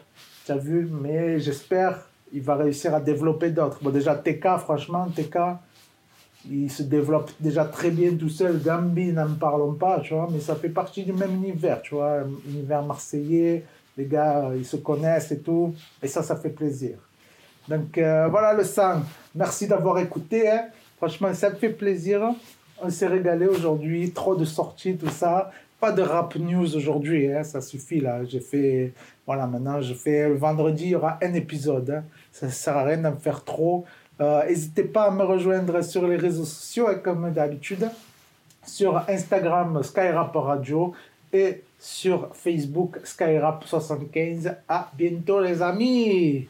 tu 0.46 0.52
as 0.52 0.58
vu, 0.58 0.90
mais 0.92 1.40
j'espère 1.40 2.10
il 2.34 2.42
va 2.42 2.56
réussir 2.56 2.94
à 2.94 3.00
développer 3.00 3.50
d'autres. 3.50 3.80
Bon, 3.82 3.90
déjà, 3.90 4.16
TK, 4.16 4.58
franchement, 4.60 5.08
TK, 5.16 5.38
il 6.50 6.72
se 6.72 6.84
développe 6.84 7.32
déjà 7.40 7.66
très 7.66 7.92
bien 7.92 8.14
tout 8.16 8.30
seul. 8.30 8.62
Gambi, 8.62 9.12
n'en 9.12 9.34
parlons 9.36 9.74
pas, 9.74 10.00
tu 10.02 10.14
vois, 10.14 10.28
mais 10.32 10.40
ça 10.40 10.56
fait 10.56 10.70
partie 10.70 11.04
du 11.04 11.14
même 11.14 11.34
univers, 11.34 11.82
tu 11.82 11.96
vois, 11.96 12.20
univers 12.48 12.84
marseillais. 12.84 13.66
Les 13.98 14.06
gars, 14.06 14.52
ils 14.56 14.66
se 14.66 14.78
connaissent 14.78 15.32
et 15.32 15.40
tout. 15.40 15.76
Et 16.02 16.08
ça, 16.08 16.24
ça 16.24 16.36
fait 16.36 16.50
plaisir. 16.50 16.98
Donc 17.68 17.98
euh, 17.98 18.28
voilà 18.30 18.54
le 18.54 18.64
sang. 18.64 19.02
Merci 19.36 19.68
d'avoir 19.68 20.00
écouté. 20.00 20.50
Hein. 20.50 20.68
Franchement, 20.98 21.34
ça 21.34 21.50
me 21.50 21.56
fait 21.56 21.70
plaisir. 21.70 22.22
On 22.82 22.90
s'est 22.90 23.08
régalé 23.08 23.48
aujourd'hui. 23.48 24.12
Trop 24.12 24.36
de 24.36 24.46
sorties, 24.46 24.96
tout 24.96 25.10
ça. 25.10 25.52
Pas 25.80 25.92
de 25.92 26.02
rap 26.02 26.36
news 26.36 26.76
aujourd'hui. 26.76 27.32
Hein. 27.32 27.44
Ça 27.44 27.62
suffit 27.62 28.00
là. 28.00 28.24
J'ai 28.26 28.40
fait. 28.40 28.94
Voilà, 29.26 29.48
maintenant, 29.48 29.82
je 29.82 29.94
fais 29.94 30.28
le 30.28 30.36
vendredi, 30.36 30.86
il 30.86 30.90
y 30.90 30.96
aura 30.96 31.18
un 31.22 31.34
épisode. 31.34 31.90
Hein. 31.90 32.04
Ça 32.32 32.48
ne 32.48 32.52
sert 32.52 32.76
à 32.76 32.84
rien 32.84 32.98
d'en 32.98 33.16
faire 33.16 33.44
trop. 33.44 33.86
Euh, 34.20 34.46
n'hésitez 34.46 34.84
pas 34.84 35.06
à 35.06 35.12
me 35.12 35.24
rejoindre 35.24 35.82
sur 35.82 36.06
les 36.08 36.18
réseaux 36.18 36.46
sociaux, 36.46 36.88
hein, 36.88 36.96
comme 36.96 37.32
d'habitude. 37.32 37.90
Sur 38.66 38.98
Instagram, 39.08 39.82
Skyrap 39.84 40.36
Radio. 40.36 40.94
Et 41.32 41.64
sur 41.80 42.30
Facebook, 42.34 43.00
Skyrap75. 43.06 44.56
À 44.68 44.92
bientôt, 44.98 45.40
les 45.40 45.62
amis! 45.62 46.50